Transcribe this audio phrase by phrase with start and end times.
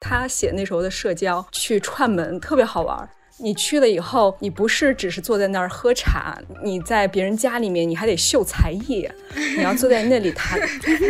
[0.00, 3.08] 他写那时候的社交去串门特别好玩。
[3.38, 9.06] 你去了以后，你不是只是坐在那儿喝茶，你在别人家里面，你还得秀才艺，
[9.58, 10.58] 你要坐在那里弹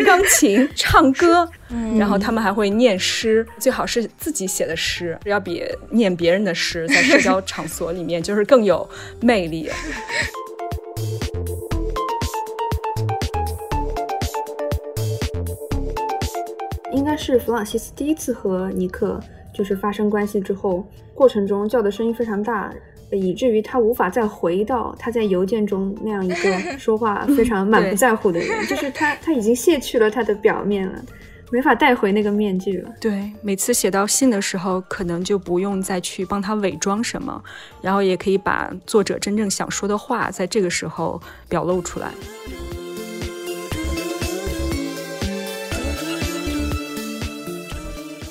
[0.05, 1.48] 钢琴、唱歌，
[1.96, 8.89] 然后他们还会念诗，最好是自己写的诗，要比念别人的诗在社交场所里面就是更有
[9.21, 9.71] 魅力。
[17.33, 19.21] 是弗朗西斯第一次和尼克。
[19.55, 22.71] 就是发生关系之后，过程中叫的声音非常大，
[23.11, 28.67] 以至于他无法再回到他在邮件中那样一个 说话非常满不在乎的人。
[28.67, 31.03] 就是他他已经卸去了他的表面了，
[31.51, 32.91] 没法带回那个面具了。
[33.01, 37.43] 对，每次写到信的时候，可能就不用再去帮他伪装什么，
[37.81, 42.11] 然后也可以把作者真正想说的话在这个时候表露出来。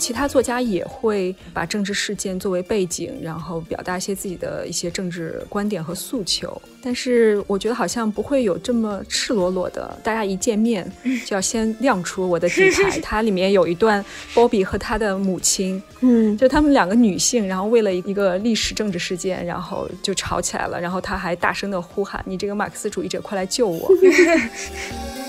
[0.06, 6.62] 其他作家也会把政治事件作为背景，然后表达一些自己的一些政治观点和诉求。
[6.80, 10.88] 但是我觉得好像不会有这么赤裸裸的，大家一见面
[11.26, 13.00] 就要先亮出我的底牌。
[13.02, 20.80] 它里面有一段波比和他的母亲， 嗯，就他们两个女性，然后为了一个历史政治事件，然后就吵起来了。
[20.80, 23.90] 然后他还大声的呼喊：“你这个马克思主义者，快来救我！”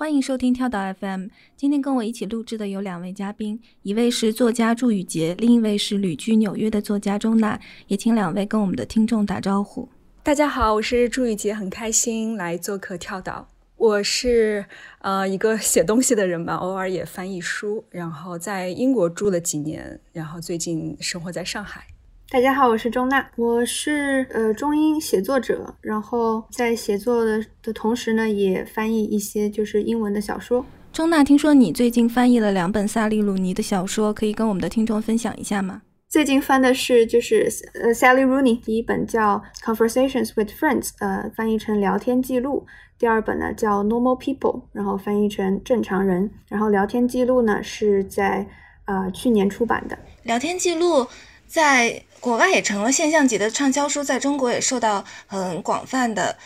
[0.00, 1.26] 欢迎收听跳岛 FM。
[1.58, 7.60] 今天跟我一起录制的有两位嘉宾，一位是作家祝宇杰，另一位是旅居纽约的作家钟娜。
[7.86, 9.86] 也请两位跟我们的听众打招呼。
[10.22, 13.46] 大家好，我是祝宇杰，很开心来做客跳岛。
[13.76, 14.64] 我是
[15.00, 21.86] 呃一个写东西的人吧，偶尔也翻译书，然后在英国住了几年，然后最近生活在上海。
[22.32, 30.64] 大家好，我是钟娜，我是呃中英写作者，然后在写作的的同时呢，也翻译一些就是英文的小说。
[30.92, 35.82] 钟娜，听说你最近翻译了两本萨利鲁尼的小说，可以跟我们的听众分享一下吗？
[36.08, 42.64] 最近翻的是就是呃 Sally Rooney 第一本叫 Conversations with Friends，呃翻译成聊天记录；
[42.96, 46.30] 第二本呢叫 Normal People，然后翻译成正常人。
[46.48, 48.46] 然后聊天记录呢是在
[48.84, 49.98] 呃去年出版的。
[50.22, 51.08] 聊天记录
[51.50, 52.02] 在。
[52.20, 56.36] 国外也成了现象级的畅销书，在中国也受到很广泛的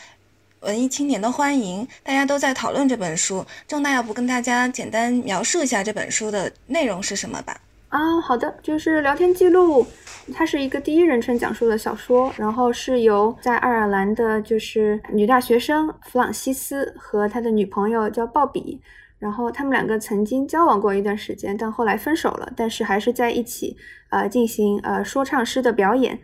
[0.61, 3.45] 文艺青年的欢迎，大家都在讨论这本书。
[3.67, 7.61] 郑大，要不跟大家简单描述一下这本书的内容是什么吧？
[7.89, 9.85] 啊，好的，就是聊天记录，
[10.33, 18.81] 它是一个第一人称讲述的小说，然后是由在爱尔兰的，就是女大学生弗朗西斯和他的女朋友叫鲍比。
[19.25, 23.75] 然后他们两个曾经交往过一段时间，但后来分手了，但是还是在一起，
[24.11, 26.19] 呃，进行呃说唱师的表演。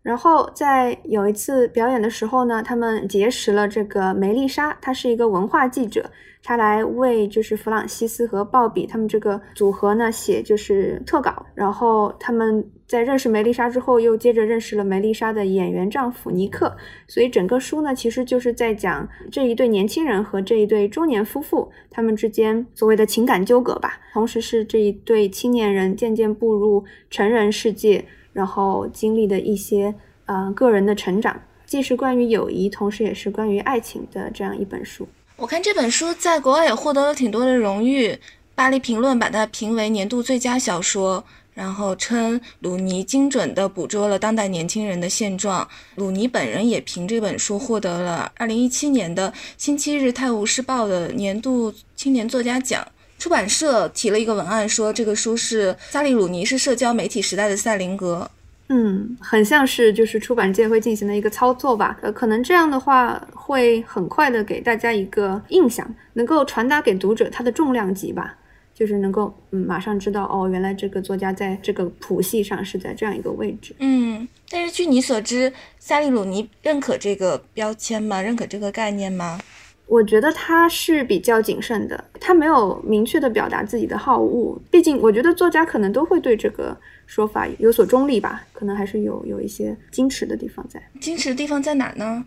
[0.00, 6.10] 然后在有一次表演的时候呢，他们结识了这个梅丽莎，她是一个文化记者，
[6.42, 11.44] 她来为就是弗朗西斯和鲍比他们这个组合呢写就是特稿。
[11.54, 16.76] 然后他们在认识梅丽莎之后，又接着认识了梅丽莎的演员丈夫尼克。
[17.06, 28.04] 所以整个书呢，其实就是在讲这一对年轻人和这一对中年夫妇他们之间所谓的情感纠葛吧，同时是这一对青年人渐渐步入成人世界。
[28.34, 29.92] 然后经历的一些
[30.26, 35.08] 呃个人的成长，既是关于友谊，同时也是关于爱情的这样一本书。
[35.36, 38.16] 我看这本书在国外也获得了挺多的荣誉，
[38.54, 41.24] 巴黎评论把它评为年度最佳小说，
[41.58, 45.66] 然后称鲁尼精准地捕捉了当代年轻人的现状。
[45.96, 52.86] 鲁尼本人也凭这本书获得了2017年的《星期日泰晤士报》的年度青年作家奖。
[53.18, 58.30] 出版社提了一个文案，说这个书是萨利鲁尼是社交媒体时代的赛林格。
[58.68, 61.98] 嗯，很像是就是出版界会进行的一个操作吧。
[62.02, 68.36] 呃，可能这样的话会很快的给大家一个印象，能够传达给读者它的重量级吧，
[68.78, 73.74] 就是能够嗯马上知道哦，原来这个作家在这个谱系上是在这样一个位置。
[73.80, 78.22] 嗯，但是据你所知，塞利鲁尼认可这个标签吗？
[78.22, 79.40] 认可这个概念吗？
[79.88, 84.56] 我觉得他是比较谨慎的，他没有明确的表达自己的好恶。
[84.70, 86.76] 毕竟，我觉得作家可能都会对这个
[87.06, 90.80] 说法有所中立吧，可能还是有有一些矜持的地方在。
[91.00, 92.24] 矜持的地方在哪呢？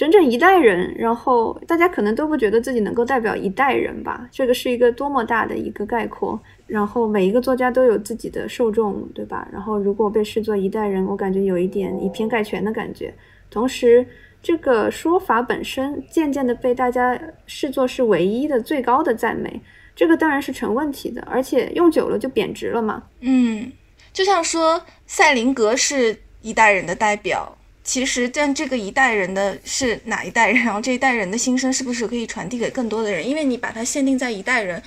[0.00, 4.26] 整整一代人，然后大家可能都不觉得自己能够代表一代人吧。
[4.32, 9.46] 这个是一个多么大的一个概括，然后每一个作家都有自己的受众，对吧？
[9.52, 13.12] 然后如果被视作一代人，我感觉有一点以偏概全的感觉。
[13.50, 14.06] 同时，
[14.42, 19.60] 这个说法本身渐渐的被大家视作是唯一的、最高的赞美，
[19.94, 23.02] 这个当然是成问题的，而且用久了就贬值了嘛。
[23.20, 23.70] 嗯，
[24.14, 33.26] 就像说赛林格是一代人的代表，其实，但这个一代人的是哪一代人，然后这一代人的心声是不是可以传递给更多的人？
[33.26, 34.80] 因为你把它限定在一代人，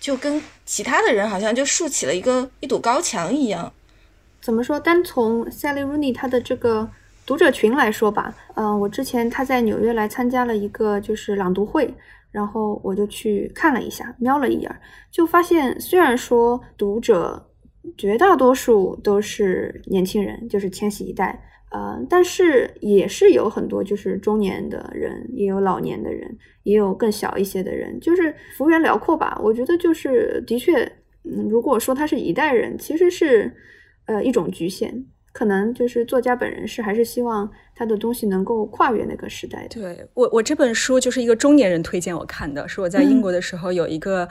[0.00, 3.72] 就跟其他的人好像就竖起了一个一堵高墙一样。
[4.40, 4.80] 怎么说？
[4.80, 6.90] 单从 Sally Rooney 她的这个
[7.26, 11.94] 读者群来说吧，嗯，我之前她在纽约来参加了一个就是朗读会，
[12.32, 14.80] 然后我就去看了一下，瞄了一眼，
[15.12, 17.50] 就发现虽然说读者
[17.96, 21.44] 绝大多数都是年轻人，就是千禧一代。
[21.70, 29.38] 呃，但是也是有很多就是中年的人，也有老年的人，也有更小一些的人，就是幅员辽阔吧。
[29.42, 30.82] 我觉得就是的确，
[31.24, 33.54] 嗯，如果说他是一代人，其实是
[34.06, 39.80] 呃一种局限，可能就是作家本人是还是希望他的东西能够跨越那个时代的。
[39.80, 44.26] 对我，我这本书就是一个中年人推荐我看的，是我在英国的时候有一个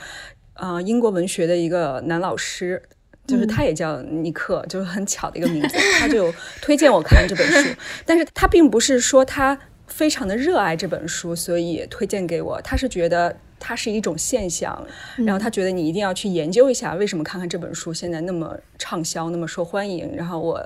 [0.56, 2.82] 呃英国文学的一个男老师。
[3.28, 7.70] 就是他也叫尼克，就是很巧的一个名字，他就推荐我看这本书。
[8.06, 12.62] 但是他并不是说他非常的热爱这本书，所以推荐给我。
[12.62, 14.86] 他是觉得它是一种现象，
[15.18, 20.16] 然后他觉得你一定要去研究一下，为什么看看这本书现在那么畅销，那么受欢迎。
[20.16, 20.64] 然后我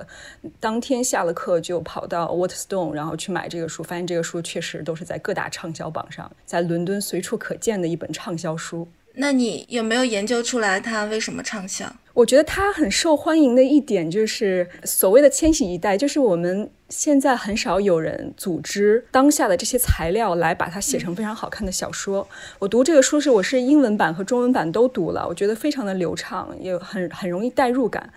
[0.60, 8.86] 当天下了课就跑到 Waterstone，然后去买这个书，发现这个书确实都是在各大畅销榜上，在伦敦随处可见的一本畅销书。
[9.14, 11.92] 那你有没有研究出来它为什么畅销？
[12.14, 22.28] 我觉得它很受欢迎的一点就是所谓的千禧一代，就是我们现在很少有人组织当下的这些材料来把它写成非常好看的小说。
[22.58, 28.12] 我读这个书是我是英文版和中文版都读了，我觉得非常的流畅，也很很容易代入感。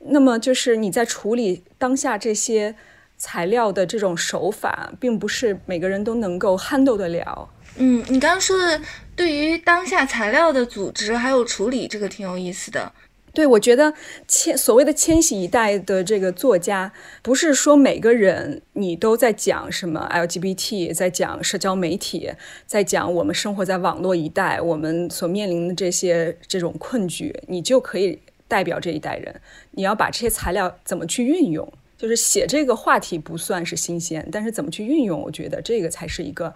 [0.00, 2.74] 那么就是你在处理当下这些
[3.16, 7.48] 材料的这种手法，并不是每个人都能够 handle 得了。
[7.76, 8.80] 嗯，你刚刚说的
[9.16, 12.92] 对于当下材料的组织还有处理，这个挺有意思的。
[13.32, 13.94] 对，我觉得
[14.26, 22.32] 千所谓的千禧一代的这个作家，不是说每个人你都在讲什么 LGBT，在讲社交媒体，
[22.66, 28.18] 在讲我们生活在网络一代，我们所面临的这些这种困局，你就可以
[28.48, 29.40] 代表这一代人。
[29.70, 36.52] 你要把这些材料怎么去运用，就是写这个话题不算是新鲜，但是怎么去运用，我觉得这个才是一个。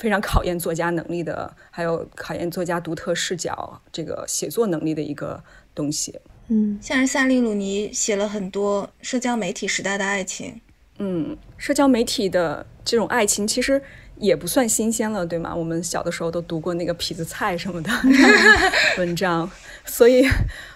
[0.00, 5.44] 非常考验作家能力的，还有考验作家独特视角、这个写作能力的一个
[5.74, 6.18] 东西。
[6.48, 10.58] 嗯，像是萨利鲁尼写了很多社交媒体时代的爱情。
[10.98, 13.80] 嗯，社交媒体的这种爱情其实
[14.16, 15.54] 也不算新鲜了，对吗？
[15.54, 17.90] 我们小的时候都读过那个痞子蔡什么的
[18.98, 19.50] 文章，
[19.84, 20.26] 所以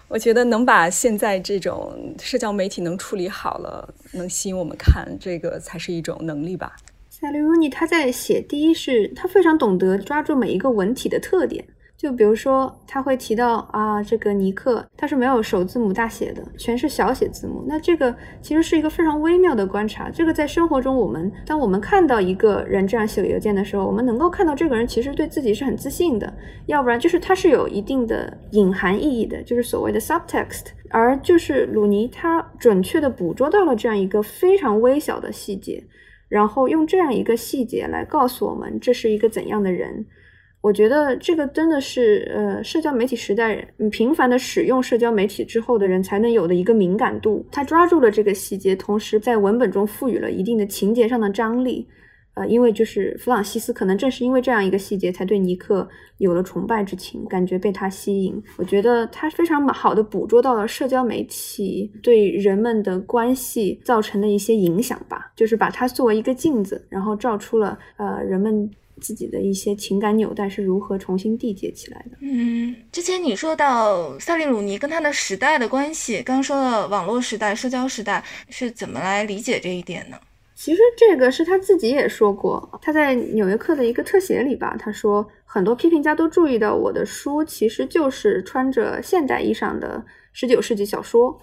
[0.08, 6.76] 我觉得能把现在这种社交媒体能处理好了，能吸引我们看，这个才是一种能力吧。
[7.24, 11.64] 塞利鲁尼他在写第一是，他非常懂得抓住每一个文体的特点。
[11.96, 17.64] 就比如说，他会提到啊，这个尼克他是没有首字母大写的，全是小写字母。
[17.66, 20.10] 那这个其实是一个非常微妙的观察。
[20.10, 26.30] 这个在生活中，我们当我们看到一个人这样写邮件的时候，我们能够看到这个人其实对自己是很自信的，
[26.66, 30.66] 要不然就是他是有一定的隐含意义的，就是所谓的 subtext。
[30.90, 35.82] 而就是鲁尼他准确的捕捉到了这样一个非常微小的细节。
[36.28, 40.04] 然后用这样一个细节来告诉我们这是一个怎样的人，
[40.60, 47.46] 我觉得这个真的是呃社交媒体时代你频繁的使用社交媒体之后的人才能有的一个敏感度。
[47.52, 51.86] 他抓住了这个细节，同时在文本中赋予了一定的情节上的张力。
[52.34, 58.42] 呃，因为就是弗朗西斯，可能正是因为这样一个细节，才对尼克有了崇拜之情，感觉被他吸引。
[58.56, 68.70] 我觉得他非常好的捕捉到了社交媒体对人们的关系造成的一些影响吧，就是把它作为一个镜子，然后照出了呃人们
[69.00, 72.16] 自己的一些情感纽带是如何重新缔结起来的。
[72.20, 80.16] 嗯，之前你说到萨利鲁尼跟他的时代的关系，刚说了网络时代、社交时代是怎么来理解这一点呢？
[80.64, 90.02] 其实这个是他自己也说过，他在《纽约客》的一个特写里吧，他说很多批评家都注意到我的书其实就是穿着现代衣裳的
[90.32, 91.38] 十九世纪小说。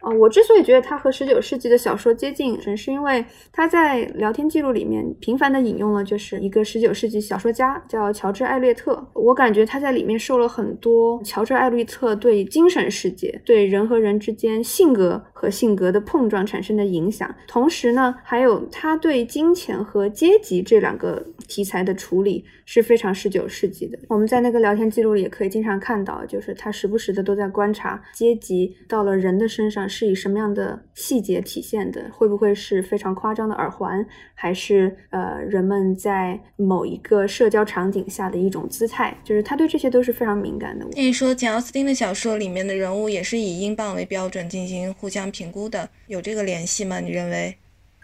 [0.00, 9.06] 啊，我之所以觉得他和十九世纪的小说接近，纯是因为他在聊天记录里面频繁的引用了，就是一个十九世纪小说家叫乔治·艾略特。
[9.12, 17.34] 我感觉他在里面受了很多乔治·艾略特对精神世界、对人和人之间性格和性格的碰撞产生的影响。
[17.46, 23.98] 同时呢，还有他对金钱和阶级这两个题材的处理是非常十九世纪的。
[24.08, 29.89] 我们在那个聊天记录里也可以经常看到，就是他时不时的都在观察阶级到了人的身上。
[29.90, 32.08] 是以什么样的细节体现的？
[32.12, 39.14] 会不会是非常夸张的耳环，还是呃人们在某一个社交场景下的一种姿态？
[39.24, 40.86] 就是他对这些都是非常敏感的。
[40.92, 47.00] 那你说简奥斯汀的小说里面的人物也是以英镑为标准进行互相评估的，有这个联系吗？
[47.00, 47.56] 你认为？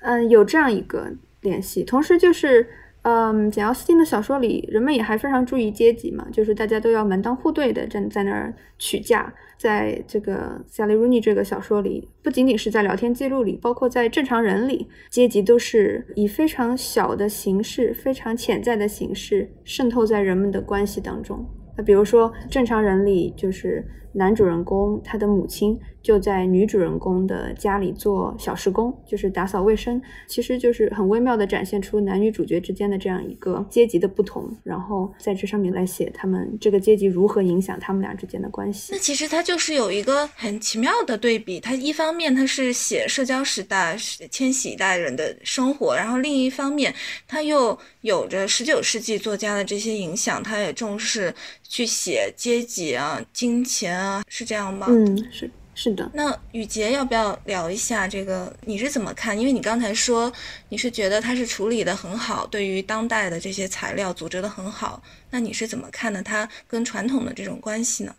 [0.03, 1.85] 嗯，有这样一个联系。
[1.85, 2.69] 同时就是，
[3.09, 9.33] 嗯，简奥斯汀的小说里，人们也还非常注意阶级嘛，就是大家都要门当户对的站在那儿取价。
[9.57, 21.47] 在这个萨利·鲁尼这个小说里，不仅仅是在聊天记录里，包括在正常人里，阶级都是以非常小的形式、非常潜在的形式渗透在人们的关系当中。
[21.77, 23.87] 那比如说，正常人里就是
[24.17, 25.79] 男主人公他的母亲。
[26.07, 38.93] 就在女主人公的家里做小时工，就是打扫卫生，其实就是很微妙的展现出男女主角之间的这样一个阶级的不同，然后在这上面来写他们这个阶级如何影响他们俩之间的关系。
[38.93, 43.97] 那其实它就是有一个很奇妙的对比，它一方面它是写社交时代
[44.31, 46.95] 千禧一代人的生活，然后另一方面
[47.27, 51.35] 它又有着十九世纪作家的这些影响，它也重视
[51.69, 54.87] 去写阶级啊、金钱啊，是这样吗？
[54.89, 55.51] 嗯，是。
[55.79, 58.51] 是的，那雨杰要不要聊一下这个？
[58.65, 59.39] 你是怎么看？
[59.39, 60.33] 因为你刚才说
[60.71, 65.03] 你是觉得他是处理的很好，对于当代的这些材料组织的很好。
[65.29, 66.23] 那你是怎么看的？
[66.23, 68.15] 他跟传统的这种关系呢？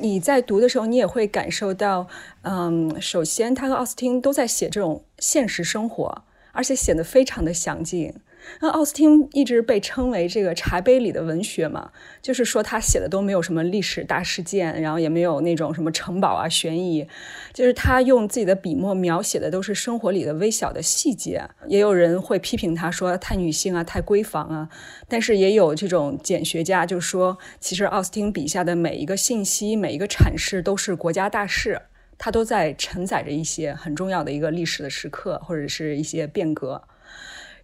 [0.00, 2.08] 你在读的时候，你也会感受到，
[2.42, 8.12] 嗯，首先他和奥斯汀都在写这种现实生活，而且写的非常的详尽。
[8.60, 11.90] 那奥斯汀一直被称为这个茶杯里的文学嘛，
[12.22, 17.06] 就是说他写的都没有什么历史大事件，然后也没有那种什么城堡啊悬疑，
[17.52, 21.42] 就是他用自己的笔墨描写的都是生活里的微小的细节。
[21.68, 24.68] 也有人会批评他说太女性啊，太闺房啊，
[25.08, 31.82] 但是也有这种简学家就说，其实奥斯汀笔下的每一个信息、每一个阐释都是国家大事，
[32.16, 36.82] 他都在承载着一些很重要的一个历史的时刻或者是一些变革。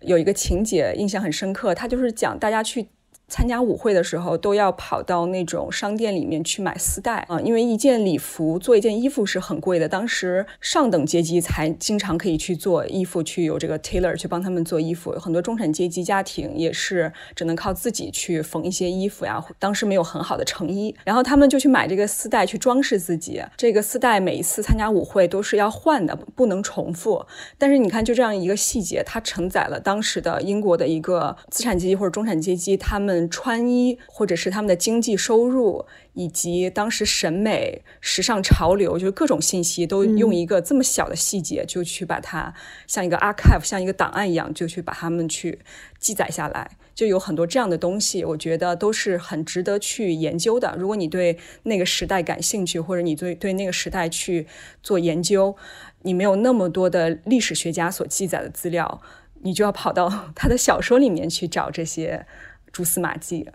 [0.05, 2.89] 有一个情节印象很深刻，他就是讲大家去。
[3.33, 9.89] 参加舞会的时候，都要跑到那种商店里面去买丝带啊，因为一件礼服做一件衣服是很贵的。
[9.89, 15.13] 当时上等阶级才经常可以去做衣服，去有这个 tailor 去帮他们做衣服。
[15.13, 19.43] 很多中产阶级家庭也是只能靠自己去缝一些衣服呀。
[19.59, 23.43] 当时没有很好的成衣，然后他们就去买这个丝带去装饰自己。
[23.57, 27.25] 这个丝带每一次参加舞会都是要换的，不能重复。
[27.57, 33.22] 但是你看，就这样一个细节，它承载了当时的英国的一个资产阶级或者中产阶级他们。
[33.29, 42.55] 穿衣，或者是他们的经济收入，以及当时审美、时尚潮流，就是各种信息，都用一个这么小的细节，就去把它
[42.87, 45.59] 像一个 archive，像一个档案一样，就去把它们去
[45.99, 46.71] 记载下来。
[46.95, 50.77] 就有很多这样的东西，我觉得都是很值得去研究的。
[50.79, 54.47] 如果你对那个时代感兴趣，或者你对对那个时代去
[54.83, 55.57] 做研究，
[56.03, 59.01] 你没有那么多的历史学家所记载的资料，
[59.41, 62.27] 你就要跑到 他的小说里面去找这些。
[62.73, 63.49] 蛛丝马迹，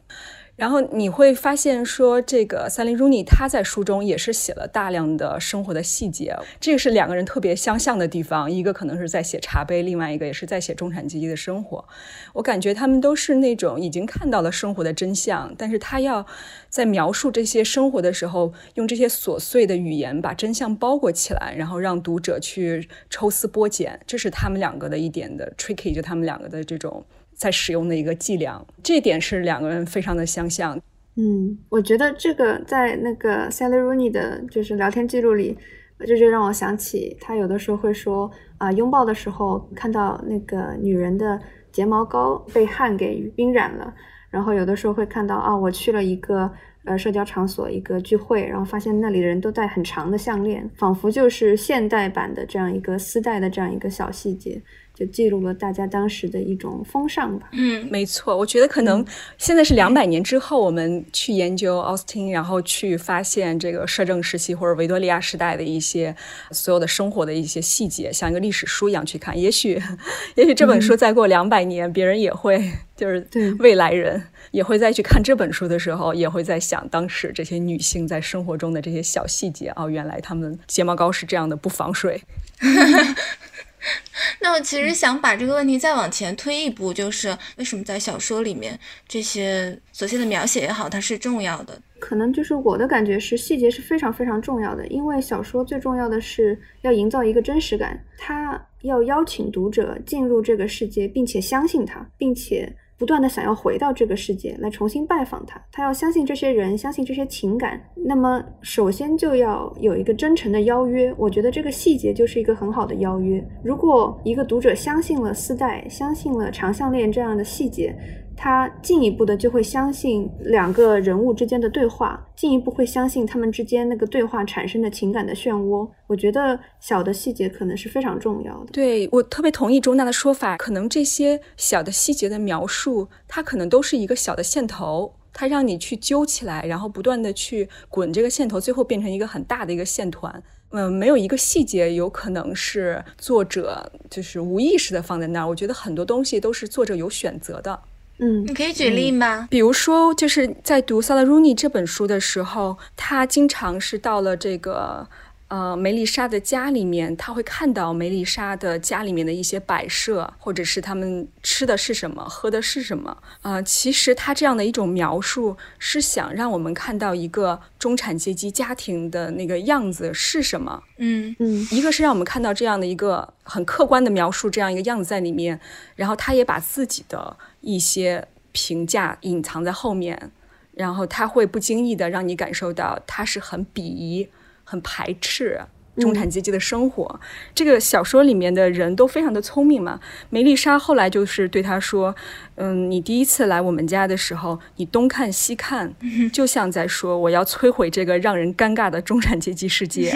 [0.56, 8.52] 然后你会发现说，这个萨林·鲁尼他在书中也是写了大量的生活的细节，这个是两个人特别相像的地方。
[8.52, 11.88] 一个可能是在写茶杯，另外一个也是在写中产阶级的生活。
[12.34, 16.26] 我感觉他们都是那种已经看到了生活的真相，但是他要
[16.70, 24.00] 在描述这些生活的时候，用这些琐碎的语言把真相包裹起来，然后让读者去抽丝剥茧。
[24.08, 27.06] 这是他们两个的一点的 tricky，就他们两个的这种。
[27.38, 30.78] 在使用的一个伎俩，这点是两个人非常的相像。
[31.16, 35.58] 嗯，我觉得这个在那个 Sally Rooney 的就是聊天记录里，
[36.00, 41.40] 这就让我想起他有的时候会说啊，拥抱的时候看到那个女人的
[41.72, 43.94] 睫毛膏被汗给晕染了，
[44.30, 46.52] 然后有的时候会看到啊，我去了一个
[46.86, 54.62] 呃社交场所一个聚会，然后发现那里的人都戴很长的项链，仿佛就是现代版的这样一个丝带的这样一个小细节。
[54.98, 57.50] 就记录了大家当时的一种风尚吧。
[57.52, 58.36] 嗯，没错。
[58.36, 59.06] 我觉得可能
[59.38, 66.16] 现在是两百年之后，我们去研究奥斯汀，然后去发现这个摄政时期或者维多利亚时代的一些
[66.50, 69.38] 所有的生活的一些细节，像一个历史书一样去看。
[69.40, 69.80] 也许，
[70.34, 72.60] 也许这本书再过两百年，别人也会，
[72.96, 73.28] 就是
[73.60, 79.72] 未来人也会再去看这本书的时候，也会在想当时这些女性在生活中的这些小细节。
[79.76, 82.20] 哦，原来她们睫毛膏是这样的，不防水。
[84.42, 91.82] 那我其实想把这个问题再往前推一步，就是为什么在小说里面这些琐碎的描写也好，它是重要的？
[92.00, 102.72] 可能就是我的感觉是细节是非常非常重要的，因为小说最重要的是要营造一个真实感，它要邀请读者进入这个世界，并且相信它，并且。
[102.98, 107.80] 不断的想要回到这个世界来重新拜访他，他要相信这些人，相信这些情感。
[107.96, 113.46] 那么首先就要有一个真诚的邀约，我觉得这个细节就是一个很好的邀约。
[113.64, 117.96] 如果一个读者相信了丝带，相信了长项链这样的细节，
[118.40, 125.90] 他进一步的就会相信两个人物之间的对话，进一步会相信他们之间那个对话产生的情感的漩涡。
[126.06, 128.68] 我觉得小的细节可能是非常重要的。
[128.72, 135.16] 对我特别同意钟娜的说法，可能这些小的细节的描述，它可能都是一个小的线头。
[135.34, 140.42] 它让你去揪起来，然后不断的去滚这个线头，最后变成一个很大的一个线团。
[140.70, 145.48] 嗯，没有一个细节有可能是作者就是无意识的放在那儿。
[145.48, 147.80] 我觉得很多东西都是作者有选择的。
[148.20, 149.48] 嗯，你可以举例吗？
[149.50, 155.08] 比如说，就是在读萨拉鲁尼这本书的时候，他经常是到了这个。
[155.50, 163.18] 呃，梅丽莎的家里面，他会看到梅丽莎的家里面的一些摆设，或者是他们吃的是什么，喝的是什么。
[163.44, 170.84] 呃，其实他这样的一种描述，是想让我们看到一个中产阶级家庭的那个样子是什么。
[170.98, 175.58] 嗯嗯，一个是让我们看到这样的一个很客观的描述，这样一个样子在里面，
[175.96, 177.38] 然后他也把自己的
[177.76, 180.32] 一些评价隐藏在后面，
[180.74, 184.30] 然后他会不经意的让你感受到他是很鄙夷。
[184.70, 185.62] 很排斥
[185.98, 187.22] 中产阶级的生活。
[187.56, 189.98] 这个小说里面的人都非常的聪明嘛。
[190.30, 192.14] 梅丽莎后来就是对他说
[192.56, 195.96] ：“嗯，你第一次来我们家的时候，你东看西看，
[196.34, 200.12] 就像在说我要摧毁这个让人尴尬的中产阶级世界。”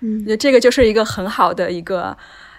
[0.00, 2.16] 嗯，这个就是一个很好的一个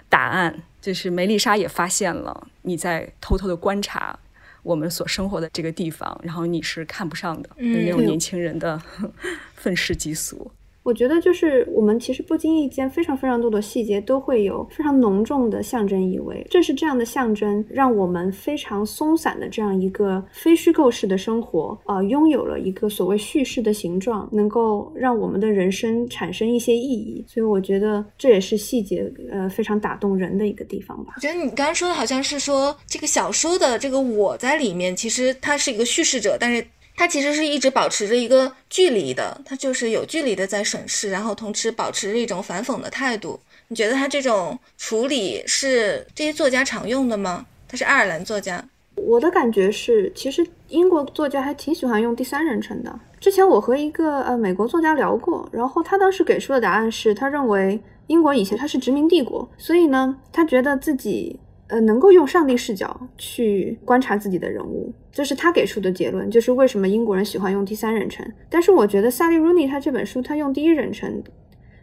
[0.08, 4.14] 答案，就是梅丽莎也发现了你在偷偷的观察
[4.62, 8.78] 我们所生活的这个地方，然后你是看不上的那种年轻人的
[9.56, 10.52] 愤世嫉俗。
[10.84, 16.46] 我觉得就是我们其实不经意间非常非常多的细节都会有非常浓重的象征意味。
[16.50, 27.24] 正是这样的象征，让我们非常松散的这样一个非虚构式的生活，呃，拥有了一个所谓叙事的形状，能够让我们的人生产生一些意义。
[27.26, 31.14] 所以我觉得这也是细节呃非常打动人的一个地方吧。
[31.16, 36.62] 我觉得你刚刚说的好像是说这个小说的这个我在里面，其实它是一个叙事者，但是。
[36.96, 43.38] 他其实是一直保持着一个距离的，他就是有距离的在审视，然后同时保持着一种反讽的态度。
[43.68, 47.44] 你觉得他这种处理是这些作家常用的吗？
[47.66, 53.00] 他是爱尔兰作家，我的感觉是，其实英国作家还挺喜欢用第三人称的。
[53.18, 61.40] 之前我和一个呃美国作家聊过，然后他当时给出的答案是他认为英国以前他是殖民帝国，所以呢，他觉得自己。
[61.68, 68.24] 呃，能够用上帝视角去观察自己的人物，这是他给出的结论，就是为什么英国人喜欢用第三人称。
[68.50, 71.22] 但是我觉得萨利·鲁尼他这本书他用第一人称，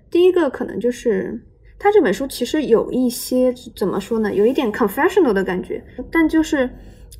[0.09, 1.41] 第一个可能就是
[1.79, 6.69] 他这本书其实有一些怎么说呢，有一点 confessional 的感觉，但就是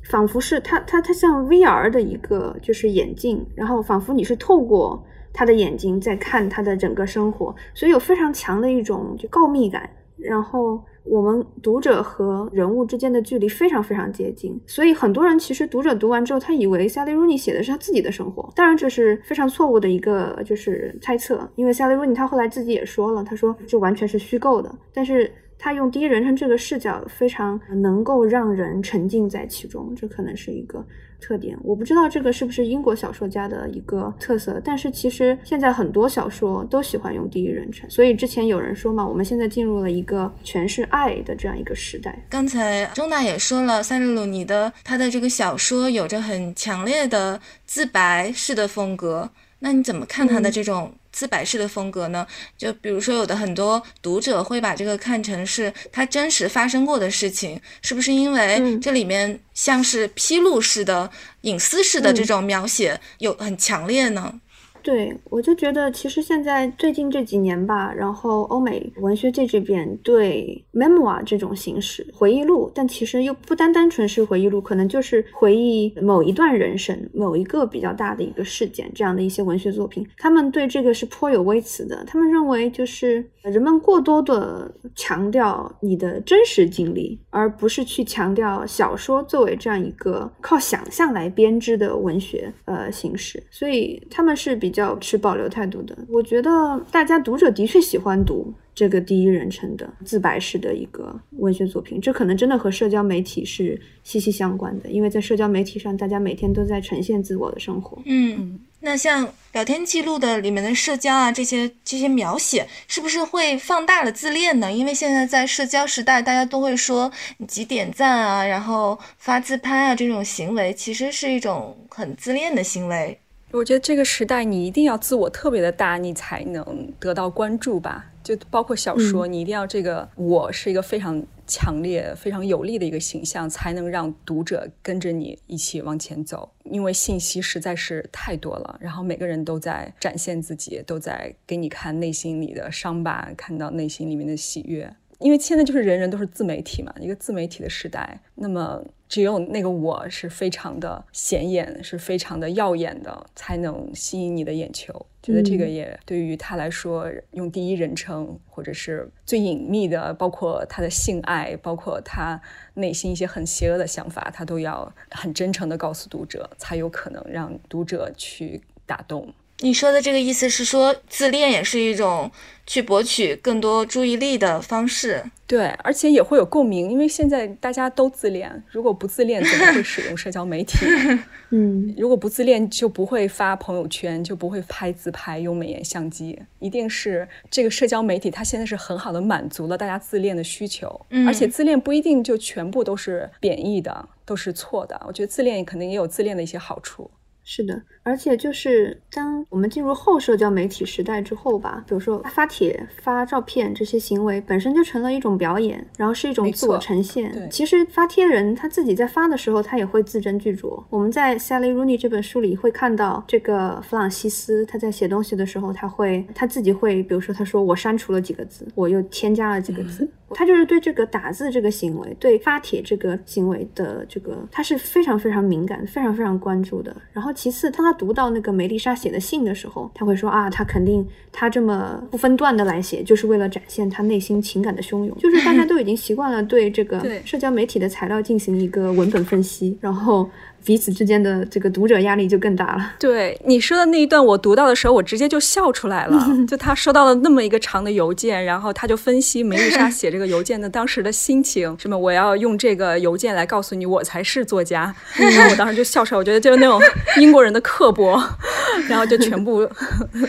[0.08, 10.82] 仿佛是他他他像 VR 的一个就是眼镜，然后仿佛你是透过他的眼睛在看他的整个生活，所以有非常强的一种就告密感，然后。
[11.04, 18.48] 我们读者和人物之间的距离非常非常接近，所以很多人其实读者读完之后，他以为 Sally Rooney 写的是他自己的生活。
[18.54, 24.72] 当然，这是非常错误的一个就是猜测，因为 Sally Rooney 他后来自己也说了，他说这完全是虚构的。
[24.94, 30.86] 但是他用第一人称这个视角，非常能够让人沉浸在其中，这可能是一个。
[31.22, 42.26] 特点我不知道这个是不是英国小说家的一个特色，但是其实现在很多小说都喜欢用第一人称，所以之前有人说嘛，我们现在进入了一个全是爱的这样一个时代。
[42.28, 49.30] 刚才钟大也说了，塞利鲁尼的他的这个小说有着很强烈的自白式的风格，
[49.60, 50.92] 那你怎么看他的这种？
[51.12, 52.26] 自白式的风格呢？
[52.58, 61.10] 就比如说，有的很多读者会把这个看成是他真实发生过的事情，是不是因为这里面像是披露式的、
[61.42, 64.40] 隐私式的这种描写有很强烈呢？
[64.82, 82.04] 对，我就觉得其实现在最近这几年吧，然后欧美文学界这边对 memoir 这种形式回忆录，但其实又不单单纯是回忆录，可能就是回忆某一段人生、某一个比较大的一个事件这样的一些文学作品，他们对这个是颇有微词的。
[82.04, 94.71] 他们认为就是人们过多的强调你的真实经历，而不是去强调小说作为这样一个靠想象来编织的文学呃形式，所以他们是比。
[94.72, 107.98] 比较持保留态度的，我觉得大家读者的确喜欢读这个第一人称的自白式的一个文学作品，这可能真的和社交媒体是息息相关的，因为在社交媒体上，大家每天都在呈现自我的生活。
[108.06, 114.72] 嗯，那像聊天记录的里面的社交啊，这些这些描写，是不是会放大了自恋呢？
[114.72, 123.18] 因为现在在社交时代，大家都会说你几点赞啊，然后发自拍啊，这种行为其实是一种很自恋的行为。
[123.52, 128.06] 我觉得这个时代，你一定要自我特别的大，你才能得到关注吧。
[128.22, 136.50] 就包括小说，你一定要这个我是一个非常强烈、非常有力的一个形象，才能让读者跟着你一起往前走。
[136.64, 144.94] 因为信息实在是太多了，然后每个人都在展现自己，都在给你看内心里的伤疤，看到内心里面的喜悦。
[145.22, 155.06] 因为现在就是人人都是自媒体嘛，一个自媒体的时代，那么只有那个我是非常的显眼，是非常的耀眼的，才能吸引你的眼球。
[155.22, 162.40] 觉得这个也对于他来说，用第一人称或者是最隐秘的，包括他的性爱，包括他
[162.74, 169.32] 内心一些很邪恶的想法，他都要很真诚的告诉读者，才有可能让读者去打动。
[169.62, 172.30] 你说的这个意思是说，自恋也是一种
[172.66, 175.22] 去博取更多注意力的方式。
[175.46, 180.78] 对，而且也会有共鸣，因为现在大家都自恋，如果不自恋，怎么会使用社交媒体？
[181.50, 186.36] 嗯， 如果不自恋，就不会发朋友圈，就不会拍自拍，用美颜相机。
[186.58, 191.06] 一定是这个社交媒体，它现在是很好的满足了大家自恋的需求。
[191.10, 195.00] 嗯，而且自恋不一定就全部都是贬义的，都是错的。
[195.06, 197.08] 我觉得自恋肯定也有自恋的一些好处。
[197.44, 207.50] 是的，而且就是当我们进入后社交媒体时代之后吧，比如说发帖、发照片这些行为本身就成了一种表演，然后是一种自我呈现。
[207.50, 210.82] 其实发帖人他自己在发的时候，他也会字斟句酌。
[210.88, 220.08] 我们在 Sally Rooney 这本书里会看到，这个弗朗西斯他在写东西的时候，他会他自己会，比如说他说我删除了几个字，我又添加了几个字。
[220.34, 226.96] 他就是对这个打字这个行为，对发帖这个行为的这个，他是非常非常敏感、非常非常关注的。
[227.12, 235.16] 然后其次，当他读到那个梅丽莎写的信的时候，他会说啊，他肯定他这么不分段的来写，就是为了展现他内心情感的汹涌。
[235.18, 240.28] 就是大家都已经习惯了对这个社交媒体的材料进行一个文本分析，然后。
[240.64, 242.92] 彼此之间的这个读者压力就更大了。
[242.98, 246.26] 对你说的那一段，我读到的时候，我直接就笑出来了。
[246.48, 254.94] 就他收到了那么一个长的邮件，然后他就分析梅丽莎写这个邮件的当时的心情，什么我要用这个邮件来告诉你，我才是作家。
[255.16, 256.80] 然后我当时就笑出来，我觉得就是那种
[257.18, 258.22] 英国人的刻薄，
[258.88, 259.68] 然后就全部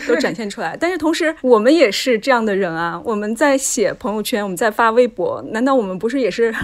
[0.08, 0.76] 都展现出来。
[0.80, 6.54] 但是同时，我们也是这样的人啊，我们在写朋友圈，我们在发微博，难道我们不是也是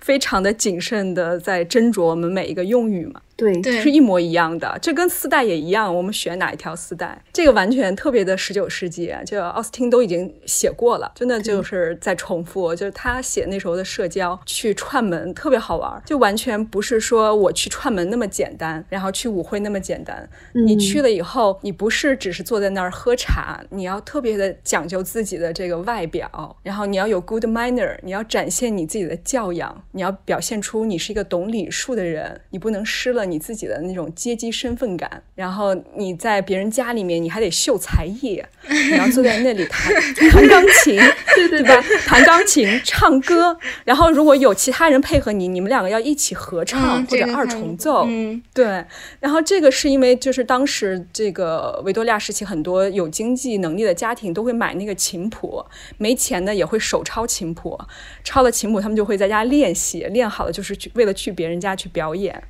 [0.00, 3.09] 非常的谨慎的在斟酌我们每一个用语？
[3.16, 3.22] um,
[3.62, 5.94] 对，是一模一样的，这跟丝带也一样。
[5.94, 12.74] 我们选哪一条丝带，这个完全特别的十九世纪，就奥斯汀都已经写过了，真的就是在重复。
[12.74, 20.28] 就是他写那时候的社交去串门特别好玩，就完全不是说我去串门那么简单，然后去舞会那么简单。
[20.52, 33.29] 你去了以后，你不是只是坐在那儿喝茶，你要特别的讲究自己的这个外表，然后你要有 good manner，你要展现你自己的教养，你要表现出你是一个懂礼数的人，你不能失了。
[33.30, 39.94] 你自己的那种阶级身份感，然后你在别人家里面，你还得秀才艺， 你要坐在那里弹
[40.30, 41.00] 弹钢琴，
[41.48, 41.82] 对吧？
[42.06, 48.84] 弹钢琴、唱歌，然后如果有其他人配合你，你们两个要一起合唱或者二重奏，嗯，对。
[49.20, 55.64] 然后这个是因为就是当时这个维多利亚时期，很多有经济能力的家庭都会买那个琴谱，
[55.98, 57.78] 没钱的也会手抄琴谱，
[58.24, 62.42] 抄了琴谱他们就会在家练习，练好了就是去为了去别人家去表演。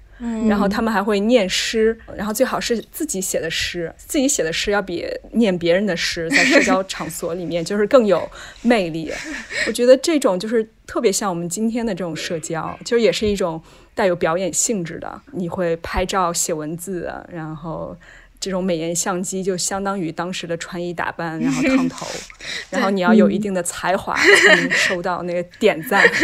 [0.46, 8.28] 然后他们还会念诗，然后最好是自己写的诗，自己写的诗要比念别人的诗在社交场所里面 就是更有
[8.62, 9.10] 魅力。
[9.66, 13.62] 我觉得这种就是特别像我们今天的这种社交，就是也是一种
[13.94, 15.20] 带有表演性质的。
[15.32, 17.96] 你会拍照、写文字，然后
[18.38, 22.06] 这种美颜相机就相当于当时的穿衣打扮，然后烫头，
[22.68, 26.06] 然后你要有一定的才华才能收到那个点赞。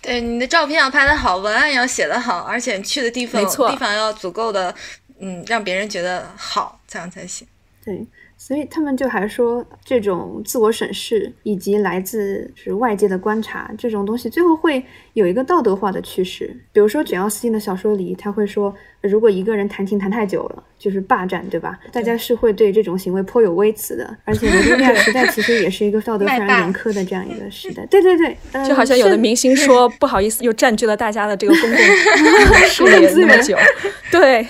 [0.00, 4.74] 对你的照片要拍的好，文案要写的好，而且去的地方地方要足够的，
[5.18, 7.46] 嗯，让别人觉得好，这样才行。
[7.84, 8.06] 对。
[8.40, 14.82] 所以他们就还说，这种自我审视以及来自是外界的观察这种东西，最后会
[15.14, 16.46] 有一个道德化的趋势。
[16.72, 21.76] 比如说简奥斯汀的小说里，他会说，如果一个人弹琴弹太久了，就是霸占，对吧？
[21.90, 24.16] 大家是会对这种行为颇有微词的。
[24.24, 27.84] 而且维多利亚时代其实也是一个道德非常严苛的这样一个 时代。
[27.86, 31.78] 对对对，就好像有的明星说，不好意思，又占据了大家的这个公共
[32.70, 33.58] 视野那么久，
[34.12, 34.46] 对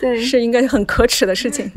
[0.00, 1.70] 对，是应该很可耻的事情。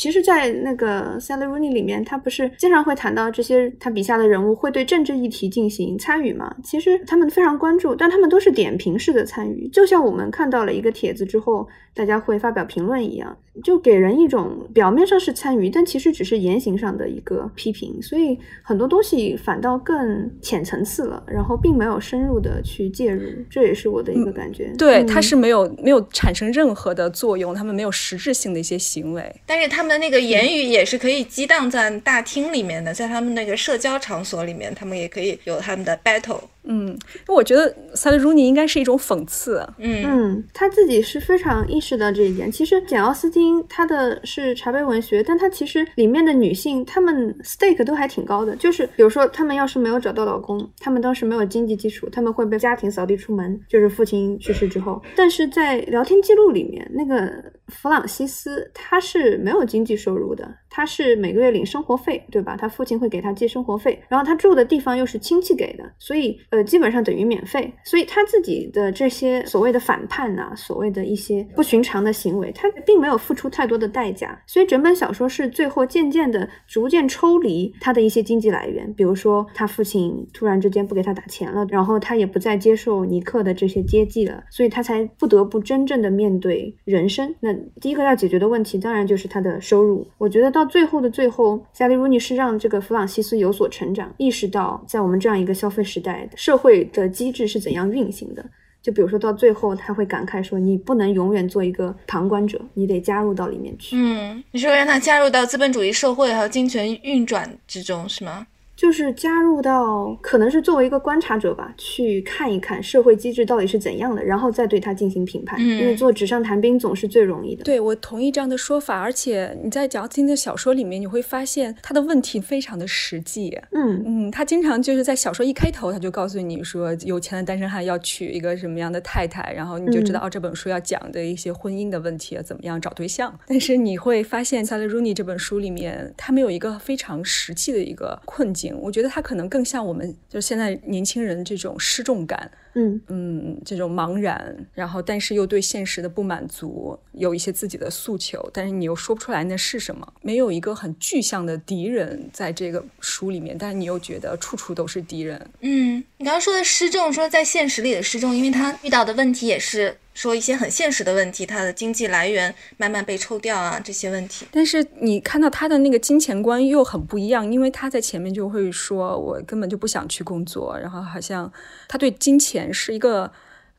[0.00, 6.56] 其实，在那个《sally rui》里面，他不是经常会谈到这些他笔下的人物会对政治议题进行参与嘛？
[6.64, 18.00] 其实他们非常关注，但他们都是点评式的参与，就像我们看到了一个帖子之后，大家会发表评论一样，就给人一种表面上是参与，但其实只是言行上的一个批评。
[18.00, 24.72] 所以很多东西反倒更浅层次了，然后并没有深入的去介入，这也是我的一个感觉。
[24.78, 29.90] 对，它是没有没有产生任何的作用，他们没有实质性的一些行为，但是他们。
[29.90, 36.38] 的那个言语也是可以激荡在大厅里面的，在他们那个社交场所里面，他们也可以有他们的 battle。
[36.64, 39.66] 嗯，因为我觉得萨利鲁尼应该是一种讽刺。
[39.78, 42.50] 嗯嗯，他自己是非常意识到这一点。
[42.52, 48.54] 其实简奥斯汀他的是茶杯文学，但他其实里面的女性，她们 stake 都还挺高的。
[48.56, 55.02] 就是比如说，她们要是没有找到老公，她们当时没有经济基础，她们会被家庭扫地出门，就是父亲去世之后。
[55.16, 57.32] 但是在聊天记录里面，那个
[57.68, 62.56] 弗朗西斯他是没有经济收入的，他是每个月领生活费，对吧？
[62.56, 67.72] 他父亲会给他寄生活费，然后他住的地方又是亲戚给的，所以呃基本上等于免费。
[67.84, 74.40] 所以他自己的这些所谓的反叛呐、所谓的一些不寻常的行为，他并没有付出太多的代价。
[74.46, 87.34] 所以整本小说是最后渐渐的逐渐抽离他的一些经济来源，比如说他父亲突然之间不给他打钱了，然后他也不再接受尼克的这些接济了，所以他才不得不真正的面对人生。
[87.40, 90.06] 那第一个要解决的问题，当然就是他的收入。
[90.18, 98.44] 我觉得到到最后的最后，夏利·鲁尼是让这个弗朗西斯有所成长，意识到在我们这样一个消费时代，社会的机制是怎样运行的。
[98.82, 108.46] 就比如说到最后，他会感慨说：“你不能永远做一个旁观者，你得加入到里面去。”嗯，你说让他加入到资本主义社会还有金钱运转之中是吗？
[108.80, 115.60] 就是加入到，可能是作为一个观察者吧，去看一看社会机制到底是怎样的，然后再对它进行评判。
[115.60, 117.62] 嗯因为做纸上谈兵总是最容易的。
[117.62, 123.54] 对我同意这样的说法，而且你在讲金的小说里面，你会发现他的问题非常的实际。
[123.72, 133.38] 嗯嗯，他经常就是在小说一开头，他就告诉你说，有钱的单身汉要娶一个什么样的太太，然后你就知道、嗯哦，这本书要讲的一些婚姻的问题啊，怎么样找对象。
[133.46, 138.69] 但是你会发现，萨勒鲁尼这本书里面，他没有一个非常实际的一个困境。
[138.78, 155.40] 我觉得它可能更像我们就是现在年轻人这种失重感，嗯嗯，这种茫然，然后但是又对现实的不满足，有一些自己的诉求，但是你又说不出来那是什么，没有一个很具象的敌人在这个书里面，但是你又觉得处处都是敌人。
[155.60, 164.46] 嗯，你刚刚说的失重，说在现实里的失重，因为他遇到的问题也是说一些很现实的问题，他的经济来源慢慢被抽掉啊，这些问题。
[164.50, 171.50] 但是你看到他的那个金钱观又很不一样，因为他在前面就会说，我根本就不想去工作，然后好像
[171.88, 173.32] 他对金钱是一个，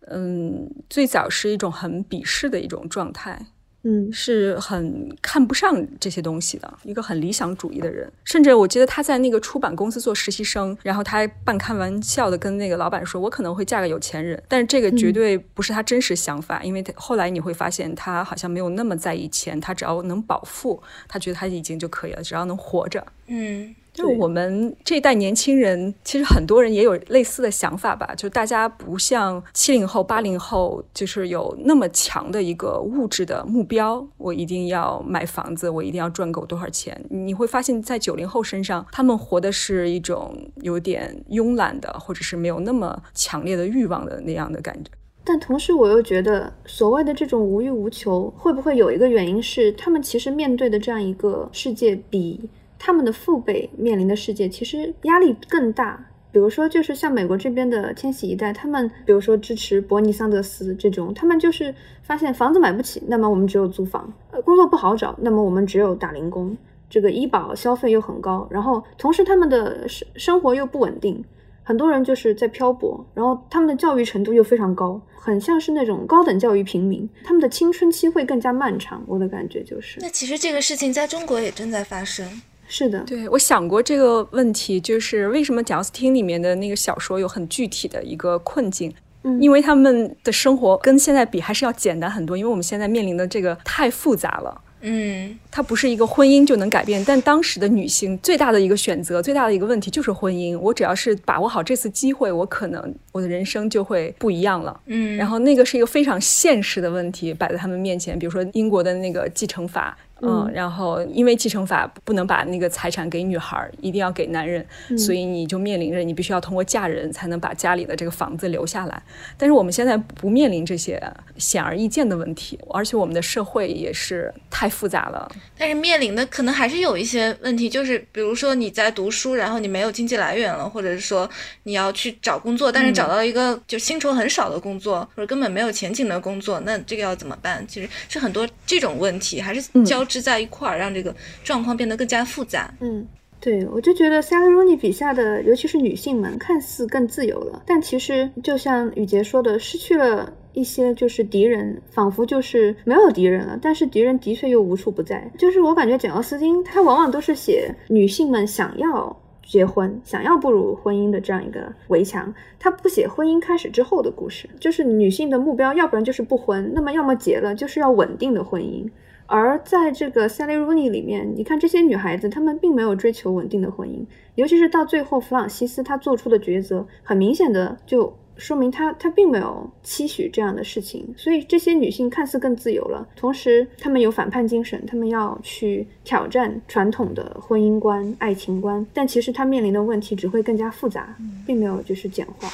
[0.08, 3.48] 嗯，最早是一种很鄙视的一种状态。
[3.84, 8.12] 嗯是很看不上这些东西的，一个很理想主义的人。
[8.24, 23.06] 甚至我记得他在那个出版公司做实习生，然后他还半开玩笑的跟那个老板说：“我可能会嫁个有钱人。”但是这个绝对不是他真实想法，因为他后来你会发现他好像没有那么在意钱，他只要能饱腹，他觉得他已经就可以了，只要能活着。
[23.28, 37.00] 嗯就我们这一代年轻人，其实很多人也有类似的想法吧，就大家不像七零后、八零后，就是有那么强的一个物质的目标，我一定要买房子，我一定要赚够多少钱。
[37.10, 44.90] 你会发现在九零后身上，他们活的是一种有点慵懒的，或者是没有那么强烈的欲望的那样的感觉。
[45.24, 52.50] 但同时，我又觉得所谓的这种无欲无求，会不会有一个原因是，他们其实面对的这样一个世界，比
[52.84, 56.04] 他们的父辈面临的世界其实压力更大。
[56.32, 66.58] 比如说，就是像美国这边的千禧一代，他们比如说支持伯尼桑德斯这种，他们就是发现房子买不起，那么我们只有租房；呃，工作不好找，那么我们只有打零工。
[66.90, 71.24] 这个医保消费又很高，然后同时他们的生生活又不稳定，
[71.64, 79.04] 很多人就是在漂泊，然后他们的教育程度又非常高，很像是那种高等教育平民，他们的青春期会更加漫长。
[79.06, 82.42] 我的感觉就是，那其实这个事情在中国也正在发生。
[82.74, 88.90] 是的，对我想过这个问题，就是为什么贾斯汀里面的那个小说有很具体的一个困境。
[89.24, 94.62] 嗯因为他们的生活跟现在比还是要简单很多，因为我们现在面临的这个太复杂了。
[94.84, 100.58] 嗯它不是一个婚姻就能改变，但当时的女性最大的一个选择、最大的一个问题就是婚姻。
[100.58, 104.82] 我只要是把握好这次机会，我可能我的人生就会不一样了。
[104.88, 114.66] 嗯，然后那个是一个非常现实的问题摆在他们面前，比如说英国的那个继承法，嗯，嗯然后因为继承法不能把那个财产给女孩儿，一定要给男人，
[114.98, 119.04] 所以你就面临着你必须要通过嫁人才能把家里的这个房子留下来。
[119.38, 121.02] 但是我们现在不面临这些
[121.38, 125.30] 显而易见的问题，而且我们的社会也是太复杂了。
[125.58, 131.30] 但是面临的可能还是有一些问题，就是比如说你在读书，然后你没有经济来源了，或者是说
[131.64, 137.66] 你要去找工作，但是找到一个就薪酬很少的工作，或者根本没有前景的工作，那这个要怎么办？
[137.68, 142.74] 其实是很多这种问题，还是交织在一块儿，让这个状况变得更加复杂。
[142.82, 143.08] 嗯，
[143.40, 153.58] 对，我就觉得 Sally Rooney 笔下的，尤其是女性们，看似更自由了，但其实就像雨杰说的，失去了一些就是敌人，仿佛就是没有敌人了。
[153.62, 155.32] 但是敌人的确又无处不在。
[155.38, 162.34] 就是我感觉简奥斯汀他往往都是写女性们想要结婚，想要步入婚姻的这样一个围墙。
[162.60, 168.88] 他不写婚姻开始之后的故事，就是女性的目标，要不然就是不婚，那么要么结了，就是要稳定的婚姻。
[169.32, 181.16] 而在这个 Sally Rooney 里面，你看这些女孩子，她们并没有追求稳定的婚姻，尤其是到最后，弗朗西斯她做出的抉择，很明显的就说明她她并没有期许这样的事情。
[181.16, 191.16] 所以这些女性看似更自由了，同时她们有反叛精神，她们要去挑战传统的婚姻观、爱情观，但其实她面临的问题只会更加复杂，
[191.48, 192.50] 并没有就是简化。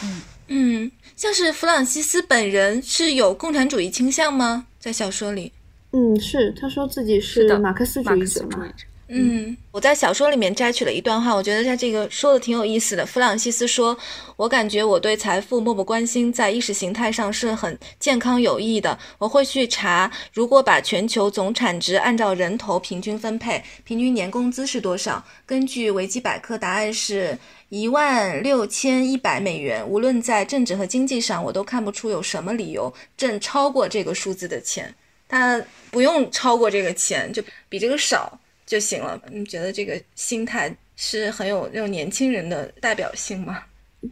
[0.50, 4.68] 嗯，像是弗朗西斯本人是有共产主义倾向吗？
[4.80, 5.54] 在小说里？
[5.92, 8.68] 嗯，是，他说自己是马克思主义者嘛。
[9.10, 13.06] 嗯，我在小说里面摘取了一段话，我觉得他这个说的挺有意思的。
[13.06, 13.98] 弗朗西斯说
[14.36, 19.00] ：“我感觉我对财富漠不关心，在意识形态上是很健康有益的。
[19.18, 25.24] 我会去查，如果把全球总产值按照人头平均分配，平均年工资是多少？
[25.46, 27.38] 根据维基百科，答案是
[27.70, 29.88] 一万六千一百美元。
[29.88, 34.94] 无论在政治和经济上，我都看不出有什么理由挣超过这个数字的钱。”
[35.28, 39.22] 他不用超过这个钱，就比这个少就行了。
[39.32, 43.64] 你觉得这个心态是很有那种年轻人的代表性吗？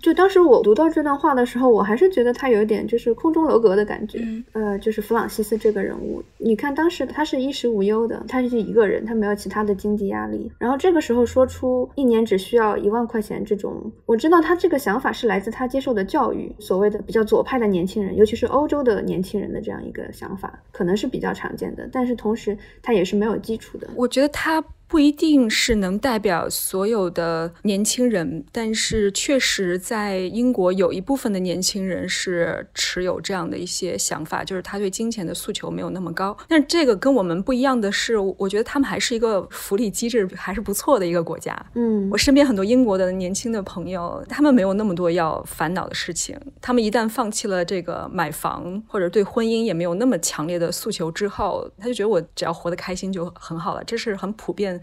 [0.01, 4.19] 就当时我读到这段话的时候，我还是觉得他有一点就是空中楼阁的感觉。
[4.53, 10.51] 呃，就是弗朗西斯这个人物，你看当时他是衣食无忧的，他是一个人，他没有其他的经济压力。
[10.57, 21.87] 然后这个时候说出一年只需要一万块钱这种，我知道他这个想法是来自他接受的教育，所谓的比较左派的年轻人，尤其是欧洲的年轻人的这样一个想法，可能是比较常见的。
[21.91, 23.87] 但是同时他也是没有基础的。
[23.95, 24.63] 我觉得他。
[24.87, 36.37] 不一定是能代表所有的年轻人，但是确实在英国有一部分的年轻人是持有这样的一些想法，就是他对金钱的诉求没有那么高。
[36.47, 41.53] 但是这个跟我们不一样的是，我觉得他们还是一个福利机制还是不错的一个国家。
[41.73, 46.39] 嗯，我身边很多英国的年轻的朋友，他们没有那么多要烦恼的事情。
[46.61, 53.83] 他们一旦放弃了这个买房或者对婚姻也没有那么强烈的诉求之后，他就觉得我只要活得开心就很好了。
[53.83, 54.74] 这是很普遍。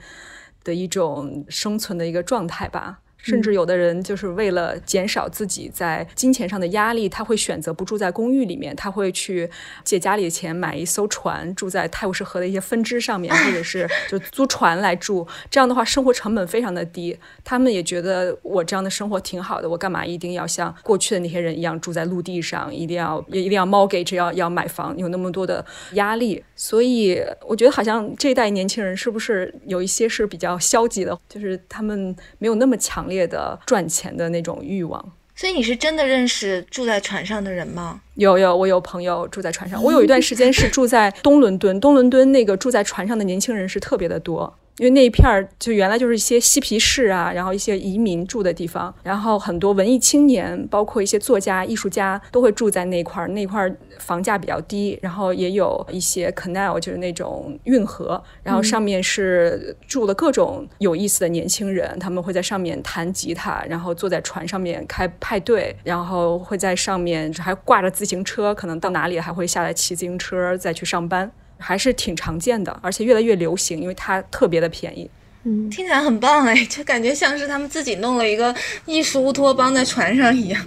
[0.64, 3.00] 的一种生存的一个状态吧。
[3.22, 9.48] 甚至有的人就是为了减少自己在金钱上的压力，他会选择不住在公寓里面，他会去
[9.84, 15.26] 借家里的钱买一艘船，住在泰晤士河的一些分支上面，或者是 就租船来住。
[15.48, 17.16] 这样的话，生活成本非常的低。
[17.44, 26.42] 他们也觉得我这样的生活挺好的，我干嘛一定要像过去的那些人一样住在陆地上，一定要也一定要 mortgage 要要买房，有那么多的压力。
[26.56, 33.11] 所以我觉得好像这一代年轻人是不是有一些是比较消极的，就是他们没有那么强。
[33.12, 38.00] 烈的赚钱的那种欲望，所以你是真的认识住在船上的人吗？
[38.14, 39.82] 有有，我有朋友住在船上。
[39.82, 44.58] 我有一 段时间是住在东伦敦，东伦敦那个住在船上的年轻人是特别的多。
[44.78, 53.28] 因为那一片儿就原来就是一些嬉皮士啊，然后一些移民住的地方，然后很多文艺青年，包括一些作家、艺术家都会住在那块儿。
[53.28, 71.30] 那块儿房价比较低，然后也有一些 canal，就是那种运河，然后上面是住了各种有意思的年轻人，他们会在上面弹吉他，然后坐在船上面开派对，然后会在上面还挂着自行车，可能到哪里还会下来骑自行车再去上班。
[71.62, 75.08] 还是挺常见的，而且越来越流行，因为它特别的便宜。
[75.44, 78.54] 嗯，听起来很棒哎， 就感觉像是他们自己弄了一个
[78.86, 80.64] 艺术乌托邦在船上一样。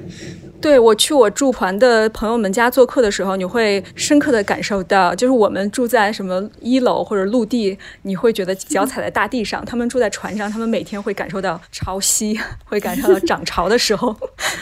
[0.61, 14.15] 对我去我住团的朋友们家做客的时候，你会深刻的感受到，就是我们住在什么一楼或者陆地，你会觉得脚踩在大地上；他们住在船上，他们每天会感受到潮汐， 会感受到涨潮的时候，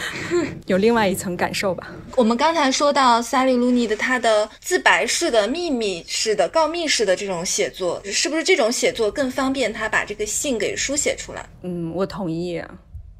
[0.66, 1.86] 有另外一层感受吧。
[2.16, 11.44] 我们刚才说到萨利·鲁尼的他的自白式的、秘密式的、告密式的这种写作，是不是这种写作更方便他把这个信给书写出来？
[11.62, 12.62] 嗯，我同意。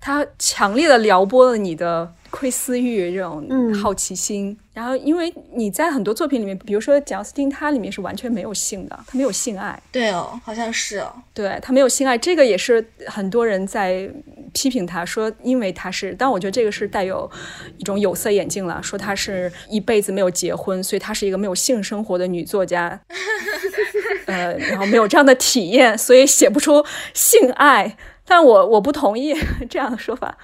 [0.00, 9.80] 他强烈的撩拨了你的窥私欲这种好奇心，然后因为你在很多作品里面，比如说贾斯汀，他里面是完全没有性的，他没有性爱。
[9.92, 11.14] 对哦，好像是哦。
[11.32, 14.10] 对他没有性爱，这个也是很多人在
[14.52, 17.30] 批评他说，因为他是，但我觉得这个是带有
[17.78, 23.00] 一种有色眼镜了，说他是一辈子没有结婚，所以他是一个没有性生活的女作家，
[24.26, 27.96] 呃，然后没有这样的体验，所以写不出性爱。
[28.26, 29.34] 但我我不同意
[29.68, 30.36] 这样的说法，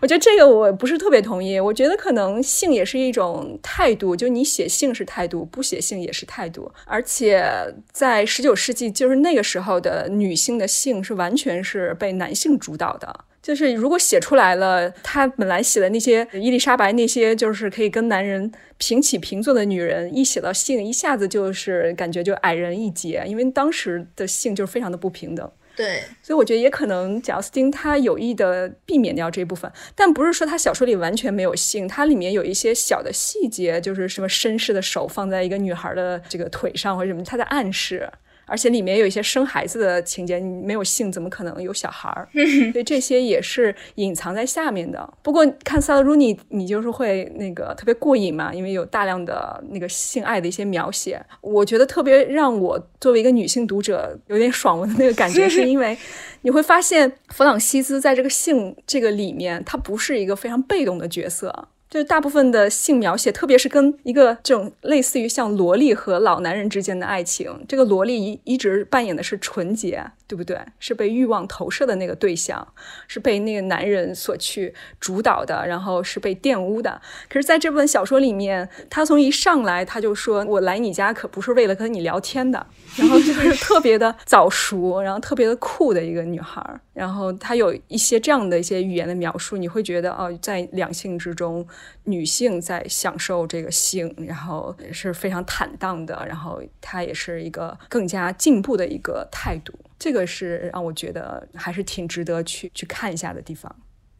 [0.00, 1.58] 我觉得这个我不是特别同意。
[1.58, 6.70] 我觉得可能性也是一种态度，就你写性是态度，不写性也是态度。
[6.84, 7.44] 而且
[7.90, 13.24] 在十九世纪，就是那个时候的女性的性是完全是被男性主导的。
[13.42, 25.50] 就是如果写出来了，她本来写的那些伊丽莎白那些就是可以跟男人平起平坐的女人，一写到性，一下子就是感觉就矮人一截，因为当时的性就是非常的不平等。
[25.76, 38.08] 对，所以我觉得也可能贾斯汀他有意的避免掉这部分，但不是说他小说里完全没有性，它里面有一些小的细节，就是什么绅士的手放在一个女孩的这个腿上或者什么，他在暗示。
[38.46, 42.28] 而且里面有一些生孩子的情节，你没有性怎么可能有小孩儿？
[42.72, 45.12] 所以这些也是隐藏在下面的。
[45.22, 51.24] 不过看萨拉鲁尼，你就是会那个特别过瘾嘛，因为有大量的那个性爱的一些描写。
[51.40, 55.96] 我觉得特别让我作为一个女性读者有点爽文的那个感觉，是因为
[56.42, 61.68] 你会发现弗朗西斯在这个性这个里面，他不是一个非常被动的角色。
[61.94, 70.04] 就是大部分的性描写，特别是跟一个这种类似于像萝莉和老男人之间的爱情，这个萝莉一一直扮演的是纯洁。
[70.26, 70.58] 对不对？
[70.78, 72.66] 是被欲望投射的那个对象，
[73.06, 77.00] 是被那个男人所去主导的，然后是被玷污的。
[77.28, 82.66] 可是，在这本小说里面，他从一上来他就说：“我来你家可不是为了跟你聊天的。”
[82.96, 86.80] 然后就是特别的早熟，然后特别的酷的一个女孩。
[86.94, 91.66] 然后他有一些这样的一些语言的描述，你会觉得哦，在两性之中，
[92.04, 99.74] 女性在享受这个性，然后是非常坦荡的，然后她也是一个更加进步的一个态度。
[99.98, 103.74] 这个是让我觉得还是挺值得去去看一下的地方。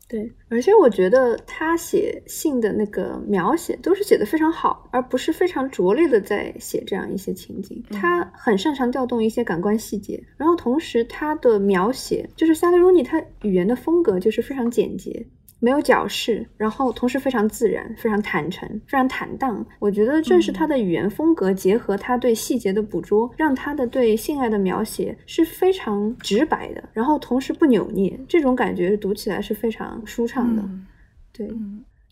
[0.07, 7.83] 对，而且我觉得他写信的那个描写都是写的非常好，而不是非常拙劣的在写这样一些情景。
[7.91, 15.27] 他很擅长调动一些感官细节，然后同时他的描写就是萨利鲁尼，他语言的风格就是非常简洁。
[15.65, 19.65] 没有矫饰，然后同时非常自然、非常坦诚、非常坦荡。
[19.79, 28.21] 我觉得正是他的语言风格，结合他对细节的捕捉，让他的对性爱的描写是非常直白的，然后同时不扭捏。
[28.29, 30.63] 这种感觉读起来是非常舒畅的。
[31.33, 31.49] 对。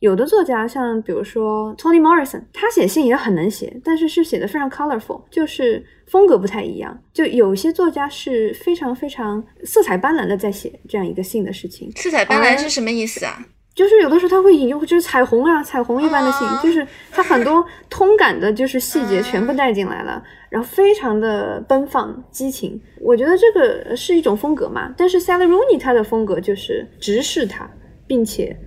[0.03, 7.01] 有的作家，像比如说 Toni Morrison，他写信也很能写，但是是写的非常 colorful，就是风格不太一样。
[7.13, 11.89] 就有些作家是非常非常色彩斑斓的在写这样一个信的事情。
[11.95, 13.47] 色彩斑斓是什么意思啊？
[13.77, 22.79] 就是有的时候他会引用就是彩虹啊，彩虹一般的信，就是他很多通感的，就是细节全部带进来了，然后非常的奔放激情。
[23.01, 24.93] 我觉得这个是一种风格嘛。
[24.97, 27.71] 但是 Sally Rooney 他的风格就是直视他，
[28.09, 28.59] 并且。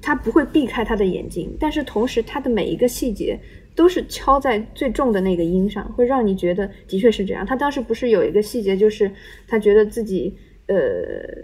[0.00, 3.38] 他不会避开他的眼睛，但是同时他的每一个细节
[3.74, 7.44] 都是敲在最重的那个音上，会让你觉得的确是这样。
[7.44, 9.10] 他当时不是有一个细节，就是
[9.48, 10.34] 他觉得自己
[10.66, 10.76] 呃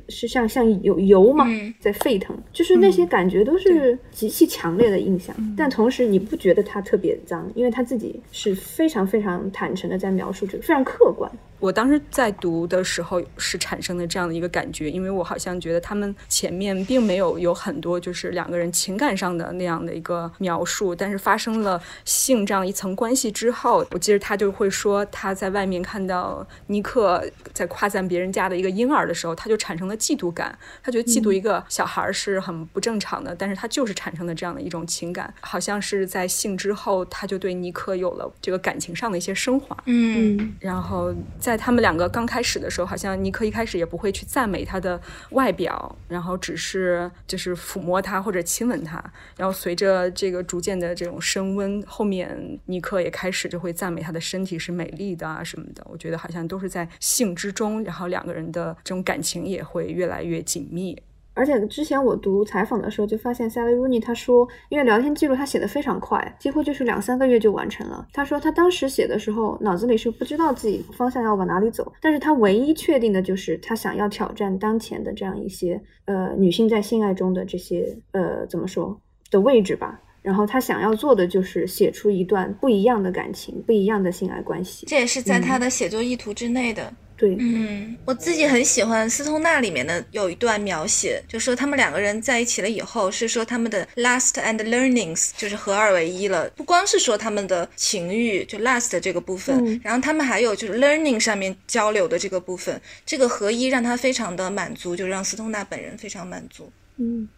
[0.08, 1.46] 是像像有油嘛
[1.78, 5.34] 在沸腾，就是那些感觉都是极其强烈的印象。
[5.56, 11.30] 但同时你不觉得他特别脏，因为他自己是非常非常坦诚的在描述这个，非常客观。
[11.58, 41.60] 我当时在读的时候是产生的这样的一个感觉，因为我好像觉得他们前面并没有有很多就是两个人情感上的那样的一个描述，但是发生了性这样一层关系之后，我记得他就会说他在外面看到尼克在夸赞别人家的一个婴儿的时候，他就产生了嫉妒感，他觉得嫉妒一个小孩是很不正常的，但是他就是产生了这样的一种情感，好像是在性之后，他就对尼克有了这个感情上的一些升华，嗯，然后在。
[41.60, 44.98] 他们两个刚开始的时候，好像尼克一开始也不会去赞美他的
[45.32, 48.98] 外表，然后只是就是抚摸他或者亲吻他。
[49.36, 55.86] 然后随着这个逐渐的这种升温，后面尼克也开始就会赞美他的身体是美丽的啊什么的。
[55.90, 61.00] 我觉得好像都是在性之中，然后两个人的这种感情也会越来越紧密。
[61.32, 68.06] 而且之前我读采访的时候，就发现 Sally Rooney 他说，因为聊天记录他写的非常快，几乎就是两三个月就完成了。
[68.12, 79.98] 他说他当时写的时候，脑子里是不知道自己方向要往哪里走，但是他唯一确定的就是他想要挑战当前的这样一些呃女性在性爱中的这些呃怎么说的位置吧。
[80.22, 84.84] 然后他想要做的就是写出一段不一样的感情，不一样的性爱关系。
[84.86, 86.92] 这也是在他的写作意图之内的。
[87.20, 106.72] 对，嗯，我自己很喜欢斯通纳里面的有一段描写，就说他们两个人在一起了以后，是说他们的 lust and learnings 就是合二为一了，不光是说他们的情欲就 lust 这个部分，然后他们还有就是 learning 上面交流的这个部分，这个合一让他非常的满足，就让斯通纳本人非常满足。
[106.96, 107.28] 嗯，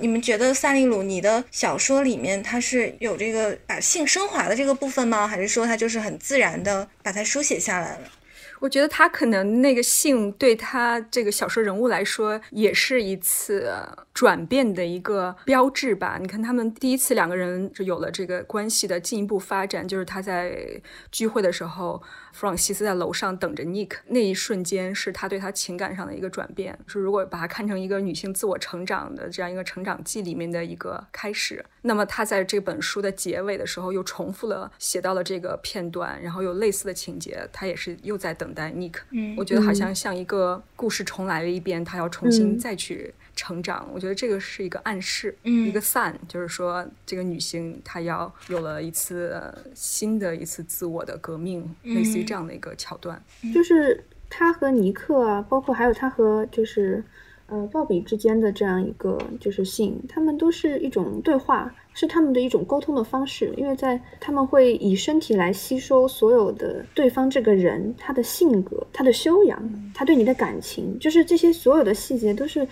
[0.00, 5.28] 你们觉得萨利鲁你的小说里面他是有这个把性升华的这个部分吗？
[5.28, 8.10] 还是说他就是很自然的把它书写下来了？
[8.60, 13.72] 我觉得他可能那个性对他这个小说人物来说，也是一次
[14.12, 16.18] 转变的一个标志吧。
[16.20, 20.80] 你看，他们第一次两个人就有了这个关系的进一步发展，就是他在
[21.12, 22.02] 聚会的时候，
[22.32, 26.78] 弗朗西斯在楼上等着 Nick 那一瞬间，是他对他情感上的一个转变。
[26.86, 31.64] 是如果把它看成一个女性自我成长的这样一个成长记里面的一个开始。
[31.82, 38.94] 那么他在这本书的结尾的时候又重复了写到了这个片段，然后有类似的情节，他也是又在等待 Nick。
[39.10, 43.88] 嗯我觉得好像像一个故事重来了一遍，他要重新嗯再去成长。
[43.94, 53.22] 我觉得这个是一个暗示，嗯一个 sign，就是说这个女性她要有了一次呃新的一次自我的革命，类似于这样的一个桥段。
[53.54, 57.04] 就是她和尼克啊，包括还有她和就是
[57.46, 72.66] 呃鲍比之间的这样一个就是信，他们都是一种对话，是他们的一种沟通的方式，因为在他们会以身体来吸收所有的对方这个人他的性格、他的修养、他对你的感情，就是这些所有的细节都是。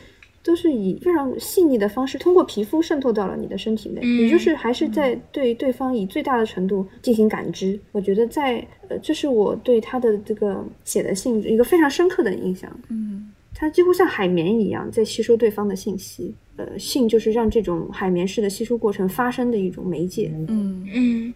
[0.47, 7.79] 都是以非常细腻的方式，通过皮肤渗透到了你的身体内，嗯也就是还是在对对方以最大的程度进行感知。
[7.91, 12.71] 我觉得在呃，这是我对他的这个写的信一个非常深刻的印象。
[12.89, 16.33] 嗯，他几乎像海绵一样在吸收对方的信息。
[16.59, 20.31] 呃，信就是让这种海绵式的吸收过程发生的一种媒介。
[20.49, 21.35] 嗯，嗯，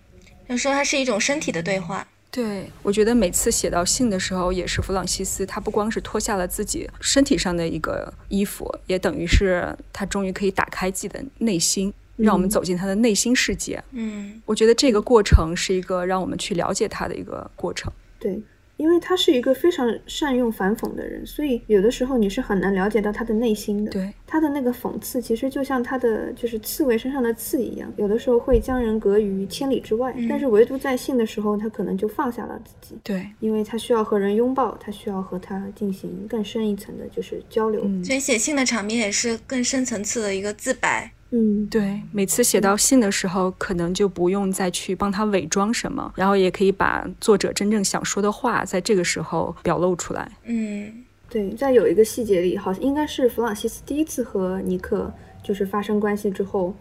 [0.49, 2.07] 就说它是一种身体的对话。
[2.31, 13.83] 对，我觉得每次写到信的时候，也是弗朗西斯，他不光是脱下了自己身体上的一个衣服，也等于是他终于可以打开自己的内心，让我们嗯走进他的内心世界。
[13.91, 17.93] 嗯我觉得这个过程是一个让我们去了解他的一个过程。
[18.21, 18.41] 对，
[18.81, 23.93] 因为他是一个非常善用反讽的人，所以有的时候你是很难了解到他的内心的。
[23.93, 32.99] 对，他的那个讽刺，其实就像他的就是刺猬身上的刺一样，有的时候会将人隔于千里之外，嗯但是唯独在信的时候，他可能就放下了自己。
[33.05, 37.83] 对，因为他需要和人拥抱，他需要和他进行更深一层的，就是交流。
[37.85, 41.13] 嗯所以写信的场面也是更深层次的一个自白。
[41.33, 50.31] 嗯，对，每次写到信的时候，可能就不用再去帮他伪装什么，然后也可以把作者真正想说的话，在这个时候表露出来。
[50.45, 51.05] 嗯。
[51.29, 55.13] 对，在有一个细节里，好像应该是弗朗西斯第一次和尼克
[55.45, 56.75] 就是发生关系之后，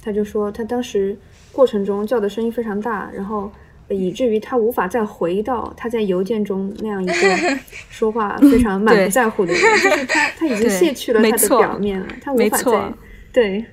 [0.00, 1.18] 他就说他当时
[1.50, 3.50] 过程中叫的声音非常大，然后。
[3.88, 7.14] 呃以至于他无法再回到他在邮件中那样一个
[7.88, 12.92] 说话非常满不在乎的人，就是他他已经卸去了他的表面了，他无法再
[13.32, 13.64] 对，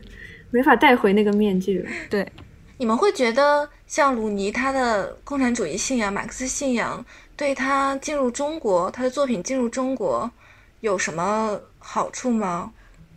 [0.53, 1.89] 没法带回那个面具了。
[2.11, 2.31] 对，
[2.77, 7.03] 你们会觉得像鲁尼他的共产主义信仰、马克思信仰，
[7.35, 10.29] 对他进入中国，他的作品进入中国
[10.81, 12.71] 有什么好处吗？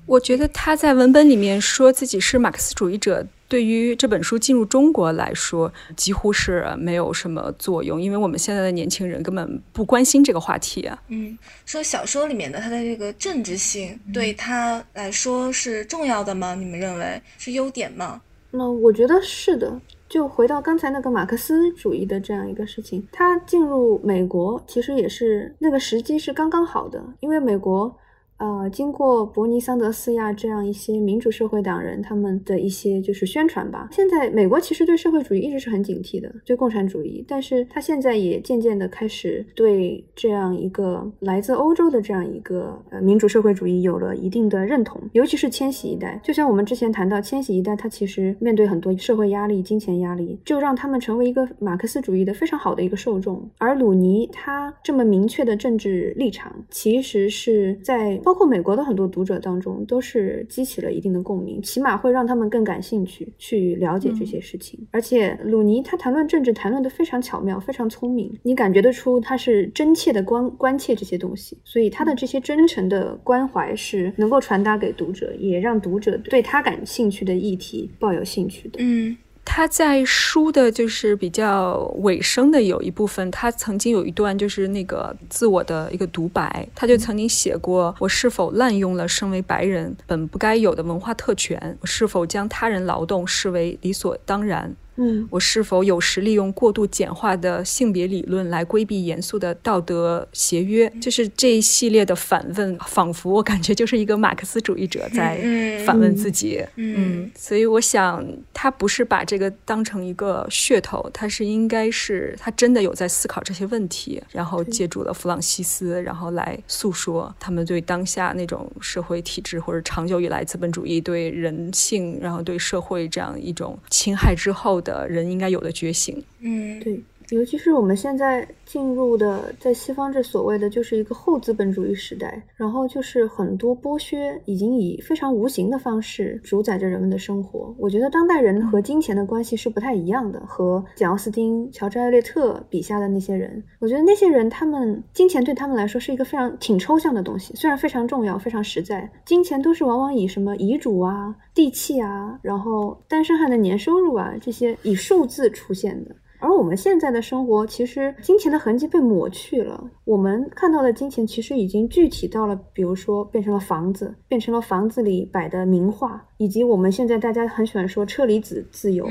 [0.06, 11.00] 我觉得他在文本里面说自己是马克思主义者，对于这本书进入中国来说，几乎是没有什么作用，因为我们现在的年轻人根本不关心这个话题啊。
[11.08, 16.54] 嗯，说小说里面的它的这个政治性对他来说是重要的吗？
[16.54, 18.20] 你们认为是优点吗？
[18.50, 19.80] 那我觉得是的。
[20.08, 27.96] 就回到刚才那个马克思主义的这样一个事情，他进入美国其实也是那个时机是刚刚好的，因为美国。
[28.38, 58.20] 呃，经过伯尼桑德斯呀这样一些民主社会党人他们的一些就是宣传吧，现在美国其实对社会主义一直是很警惕的，对共产主义，但是他现在也渐渐的开始对这样一个来自欧洲的这样一个呃民主社会主义有了一定的认同，尤其是千禧一代，就像我们之前谈到千禧一代，他其实面对很多社会压力、金钱压力，就让他们成为一个马克思主义的非常好的一个受众，而鲁尼他这么明确的政治立场，其实是在。
[58.26, 64.80] 包括美国的很多读者当中，都是激起了一定的共鸣，起码会让他们更感兴趣去了解这些事情。
[64.82, 78.80] 嗯、而且鲁尼他谈论政治谈论的非常巧妙，非常聪明，你感觉得出他是真切的关关切这些东西，所以他的这些真诚的关怀是能够传达给读者，也让读者对他感兴趣的议题抱有兴趣的。
[78.80, 79.16] 嗯。
[79.48, 91.78] 他在书的就是比较尾声的有一部分，他曾经有一段就是那个自我的一个独白，他就曾经写过：我是否滥用了身为白人本不该有的文化特权？
[91.80, 94.74] 我是否将他人劳动视为理所当然？
[94.96, 100.90] 嗯，我是否有时利用过度简化的性别理论来规避严肃的道德协约？
[101.00, 105.38] 就是这一系列的反问，仿佛我感觉就是一个马克思主义者在
[105.84, 106.64] 反问自己。
[106.76, 124.82] 嗯，嗯，所以我想他不是把这个当成一个噱头，他是应该是他真的有在思考这些问题，然后借助了弗朗西斯，然后来诉说他们对当下那种社会体制或者长久以来资本主义对人性，然后对社会这样一种侵害之后。
[124.86, 127.00] 的人应该有的觉醒，嗯，对
[127.30, 137.74] 尤其是我们现在进入的，在西方这所谓的就是一个后资本主义时代，然后就是很多剥削已经以非常无形的方式主宰着人们的生活。
[137.78, 156.14] 我觉得当代人和金钱的关系是不太一样的，和简·奥斯汀、乔治·艾略特笔下的那些人，我觉得那些人他们金钱对他们来说是一个非常挺抽象的东西，虽然非常重要、非常实在，金钱都是往往以什么遗嘱啊、地契啊，然后单身汉的年收入啊这些以数字出现的。
[156.46, 159.82] 而我们现在的生活，其实金钱的痕迹被抹去了。
[160.04, 169.08] 我们看到的金钱，其实已经具体到了，比如说变成了房子，变成了房子里摆的名画，以及我们现在大家很喜欢说车厘子自由。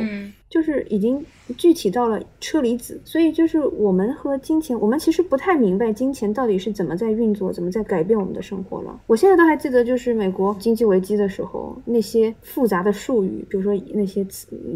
[0.49, 1.23] 就是已经
[1.57, 8.99] 具体到了车厘子，所以就是我们和金钱，我们其实不太明白金钱到底是怎么在运作，怎么在改变我们的生活了。
[9.07, 14.25] 我现在都还记得，就是美国经济危机的时候那些复杂的术语，比如说那些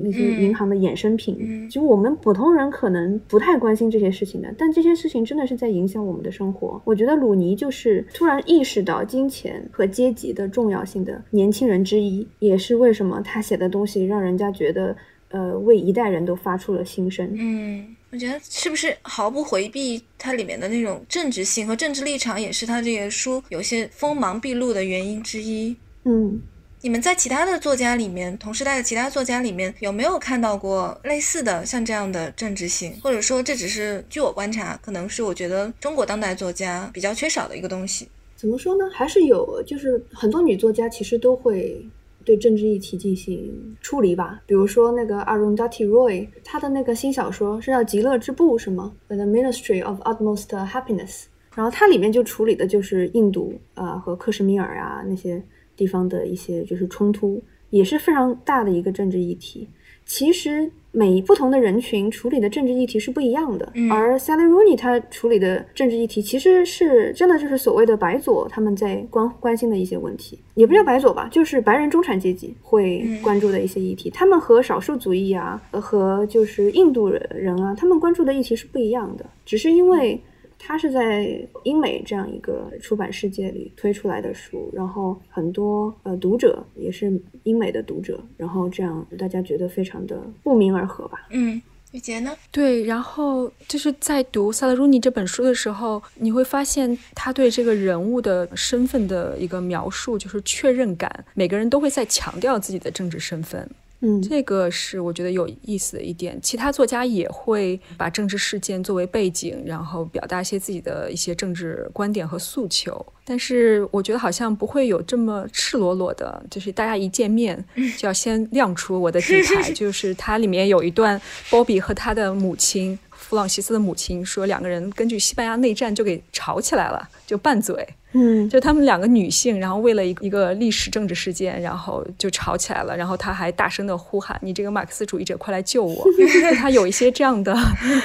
[0.03, 6.81] 那些银行的衍生品，就我们普通人可能不太关心这些事情的，但这些事情真的是在影响我们的生活。
[6.83, 14.95] 我觉得鲁尼就是突然意识到金钱和阶级的重要性的年轻人之一，也是为什么他写的东西让人家觉得。
[15.29, 17.31] 呃，为一代人都发出了心声。
[17.35, 25.75] 嗯，我觉得是不是毫不回避它里面的那种政治性和政治立场，也是他这个书有些锋芒毕露的原因之一。
[26.05, 26.41] 嗯，
[26.81, 32.99] 你们在其他的作家里面，同时代的其他作家里面，有没有看到过类似的像这样的政治性？
[33.03, 38.07] 或者说，这只是据我观察，可能是我觉得中国当代作家比较缺少的一个东西。
[38.35, 38.89] 怎么说呢？
[38.91, 41.85] 还是有，就是很多女作家其实都会。
[42.29, 51.23] 对政治议题进行处理吧，比如说那个 Arundhati Roy，他的那个新小说是叫《极乐之部》，是吗？The Ministry of Utmost Happiness。
[51.55, 55.43] 然后它里面就处理的就是印度啊和克什米尔啊那些
[55.75, 59.67] 地方的一些就是冲突，也是非常大的一个政治议题。
[60.05, 74.09] 其实每不同的人群处理的政治议题是不一样的，而 Sally Rooney 他处理的政治议题其实是真的就是所谓的白左他们在关关心的一些问题，也不叫白左吧，就是白人中产阶级会关注的一些议题。
[74.09, 80.19] 他们和少数族裔啊，和就是印度人啊，他们关注的议题是不一样的，只是因为。
[80.59, 81.25] 他是在
[81.63, 87.11] 英美这样一个出版世界里推出来的书，然后很多呃读者也是
[87.43, 91.27] 英美的读者，然后这样大家觉得非常的不鸣而合吧。
[91.31, 91.59] 嗯，
[91.91, 92.35] 雨杰呢？
[92.51, 103.67] 对，然后就是在读萨勒鲁尼这本书的时候，你会发现他对这个人物的身份的一个描述，就是确认感，每个人都会在强调自己的政治身份。
[104.01, 106.39] 嗯，这个是我觉得有意思的一点。
[106.41, 113.05] 其他作家也会把政治事件作为背景，然后表达一些自己的一些政治观点和诉求。
[113.25, 117.63] 但是我觉得好像不会有这么赤裸裸的，就是大家一见面
[117.97, 119.71] 就要先亮出我的底牌。
[119.75, 122.97] 就是它里面有一段，波比和他的母亲
[123.29, 127.87] 弗朗西斯的母亲说，两个人根据西班牙内战就给吵起来了，就拌嘴。
[128.13, 132.97] 嗯，就他们两个女性，然后为了一一个历史政治事件，然后就吵起来了。
[132.97, 136.03] 然后他还大声的呼喊：“你这个马克思主义者，快来救我！”
[136.57, 137.55] 他有一些这样的，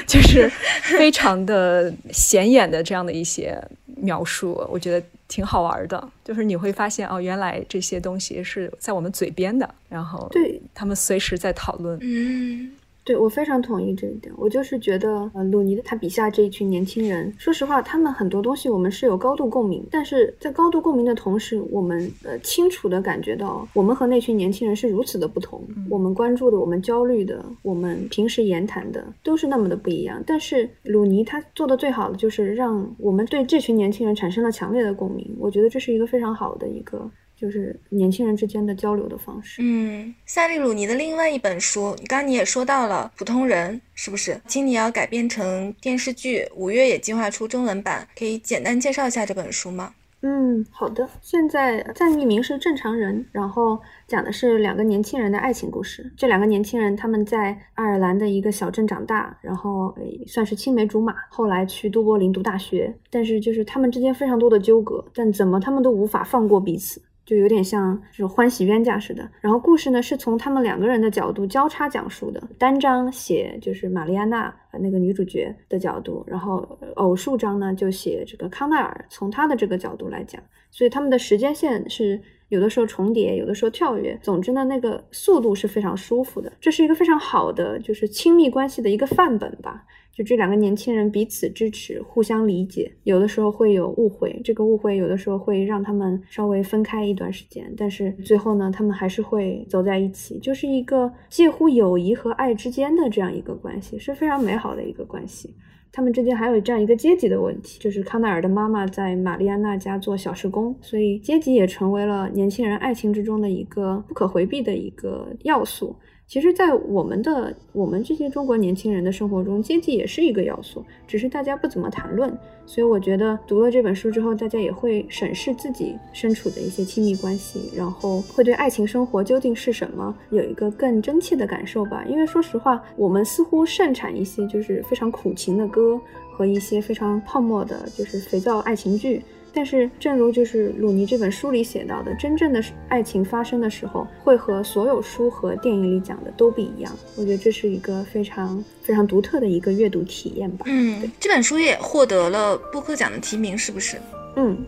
[0.06, 0.46] 就是
[0.82, 3.58] 非常的显眼的这样的一些
[3.96, 6.06] 描述，我觉得挺好玩的。
[6.22, 11.98] 就是你会发现，哦，原来这些东西是在我们嘴边的，然后对他们随时在讨论。
[12.02, 12.72] 嗯。
[13.04, 30.22] 对我非常同意这一点，我就是觉得，呃，鲁尼的他笔下这一群年轻人，说实话，他们很多东西我们是有高度共鸣，但是在高度共鸣的同时，我们呃清楚的感觉到，我们和那群年轻人是如此的不同，我们关注的、我们焦虑的、我们平时言谈的，都是那么的不一样。
[30.26, 37.10] 但是鲁尼他做的最好的就是让我们对这群年轻人产生了强烈的共鸣，我觉得这是一个非常好的一个。
[37.44, 39.60] 就是年轻人之间的交流的方式。
[39.62, 44.40] 嗯，塞利鲁尼的另外一本书，刚刚你也说到了普通人，是不是？
[44.46, 49.92] 请你要改编成电视剧，五月也计划出中文版，可以简单介绍一下这本书吗？
[50.22, 51.06] 嗯，好的。
[51.20, 53.78] 现在暂译名是《正常人》，然后
[54.08, 56.10] 讲的是两个年轻人的爱情故事。
[56.16, 59.94] 这两个年轻人他们在爱尔兰的一个小镇长大，然后
[60.26, 67.02] 算是青梅竹马，后来去都柏林读大学，但是就是他们之间非常多的纠葛，但怎么他们都无法放过彼此。
[67.24, 69.28] 就有点像这种欢喜冤家似的。
[69.40, 82.20] 然后故事呢是从他们两个人的角度交叉讲述的，单章写就是玛丽安娜那个女主角的角度，然后偶数章呢就写这个康奈尔从他的这个角度来讲，所以他们的时间线是。
[82.54, 84.16] 有的时候重叠，有的时候跳跃。
[84.22, 86.52] 总之呢，那个速度是非常舒服的。
[86.60, 89.84] 这是一个非常好的，就是亲密关系的一个范本吧。
[90.12, 105.52] 就这两个年轻人彼此支持，互相理解，有的时候会有误会，这个误会有的时候会让他们稍微分开一段时间，但是最后呢，他们还是会走在一起，就是一个介乎友谊和爱之间的这样一个关系，是非常美好的一个关系。
[105.94, 115.94] 他们之间还有这样一个阶级的问题，就是康奈尔的妈妈在玛丽安娜家做小时工，所以阶级也成为了年轻人爱情之中的一个不可回避的一个要素。
[116.26, 122.36] 其实，在我们的我们这些中国年轻人的生活中，阶级也是一个要素，只是大家不怎么谈论。
[122.66, 132.02] 所以，我觉得读了这本书之后，大家也会审视自己身处的一些亲密关系，然后会对爱情生活究竟是什么有一个更真切的感受吧。
[132.08, 136.00] 因为说实话，我们似乎盛产一些就是非常苦情的歌
[136.32, 139.22] 和一些非常泡沫的，就是肥皂爱情剧。
[139.54, 146.92] 但是，正如就是鲁尼这本书里写到的，真正的爱情发生的时候，会和所有书和电影里讲的都不一样。
[147.16, 150.66] 我觉得这是一个非常非常独特的一个阅读体验吧。
[150.68, 153.96] 嗯，这本书也获得了布克奖的提名，是不是？
[154.34, 154.58] 嗯，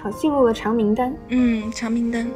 [0.00, 1.12] 好，进入了长名单。
[1.30, 2.30] 嗯，长名单。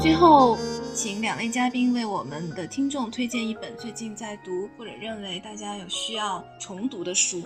[0.00, 0.56] 最后，
[0.94, 7.42] 请两位嘉宾为我们的听众推荐一本最近在读或者认为大家有需要重读的书。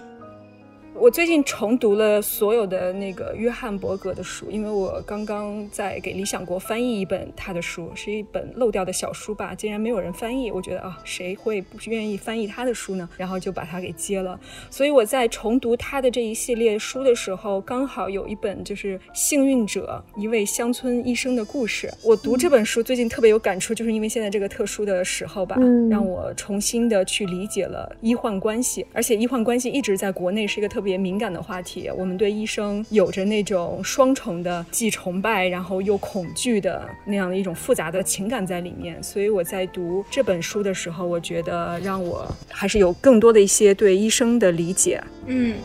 [0.99, 13.07] 我最近重读了所有的那个约翰伯格的书，因为我刚刚在给理想国翻译一本他的书，是一本漏掉的小书吧，竟然没有人翻译，我觉得啊，谁会不愿意翻译他的书呢？
[13.19, 14.41] 然后就把它给接了。
[14.71, 21.87] 所以我在重读他的这一系列书的时候，刚好有一本就是《幸运者：一位乡村医生的故事》。
[22.03, 25.57] 我读这本书最近特别有感触，就是因为现在这个特殊的时候吧，
[25.91, 30.86] 让我重新的去理解了医患关系，而且医患关系一直在国内是一个特别。
[30.87, 39.03] 特别敏感的话题，我们对医生有着那种双重的既崇拜，然后又恐惧的那样的一种复杂的情感在里面。
[39.03, 45.03] 所以我在读这本书的时候，我觉得让我还是有更多的一些对医生的理解。
[45.27, 45.57] 嗯，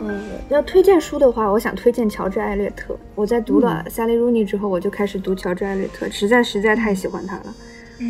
[0.00, 2.98] 嗯，要推荐书的话，我想推荐乔治·艾略特。
[3.14, 7.54] 我在读了萨利·鲁尼之后，我就开始读乔治·艾略特，实在实在太喜欢他了，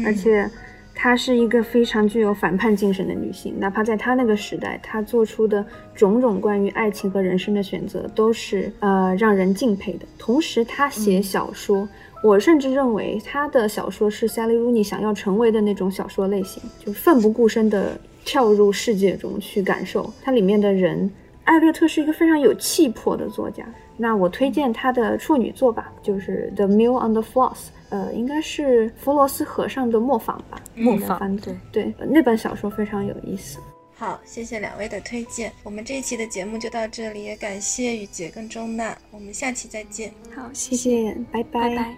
[0.07, 0.49] 而且。
[0.95, 5.65] 她是一个非常具有反叛精神的女性，哪怕在她那个时代，她做出的
[5.95, 10.07] 种种关于爱情和人生的选择都是呃让人敬佩的。
[10.19, 11.89] 同时，她写小说，
[12.23, 21.11] 我甚至认为她的小说是 Sally Rooney 想要成为的那种小说类型，就奋不顾身地跳入世界中去感受它里面的人。
[21.45, 23.65] 艾略特是一个非常有气魄的作家，
[23.97, 27.55] 那我推荐他的处女作吧，就是《The Mill on the Floss》。
[27.93, 31.37] 呃，应该是佛罗斯和尚的磨坊吧，磨坊
[31.71, 33.59] 对，那本小说非常有意思。
[33.95, 40.11] 好，谢谢两位的推荐，我们这一期的节目就到这里，也感谢雨杰跟钟娜，我们下期再见。
[40.35, 41.95] 好，谢谢，拜拜。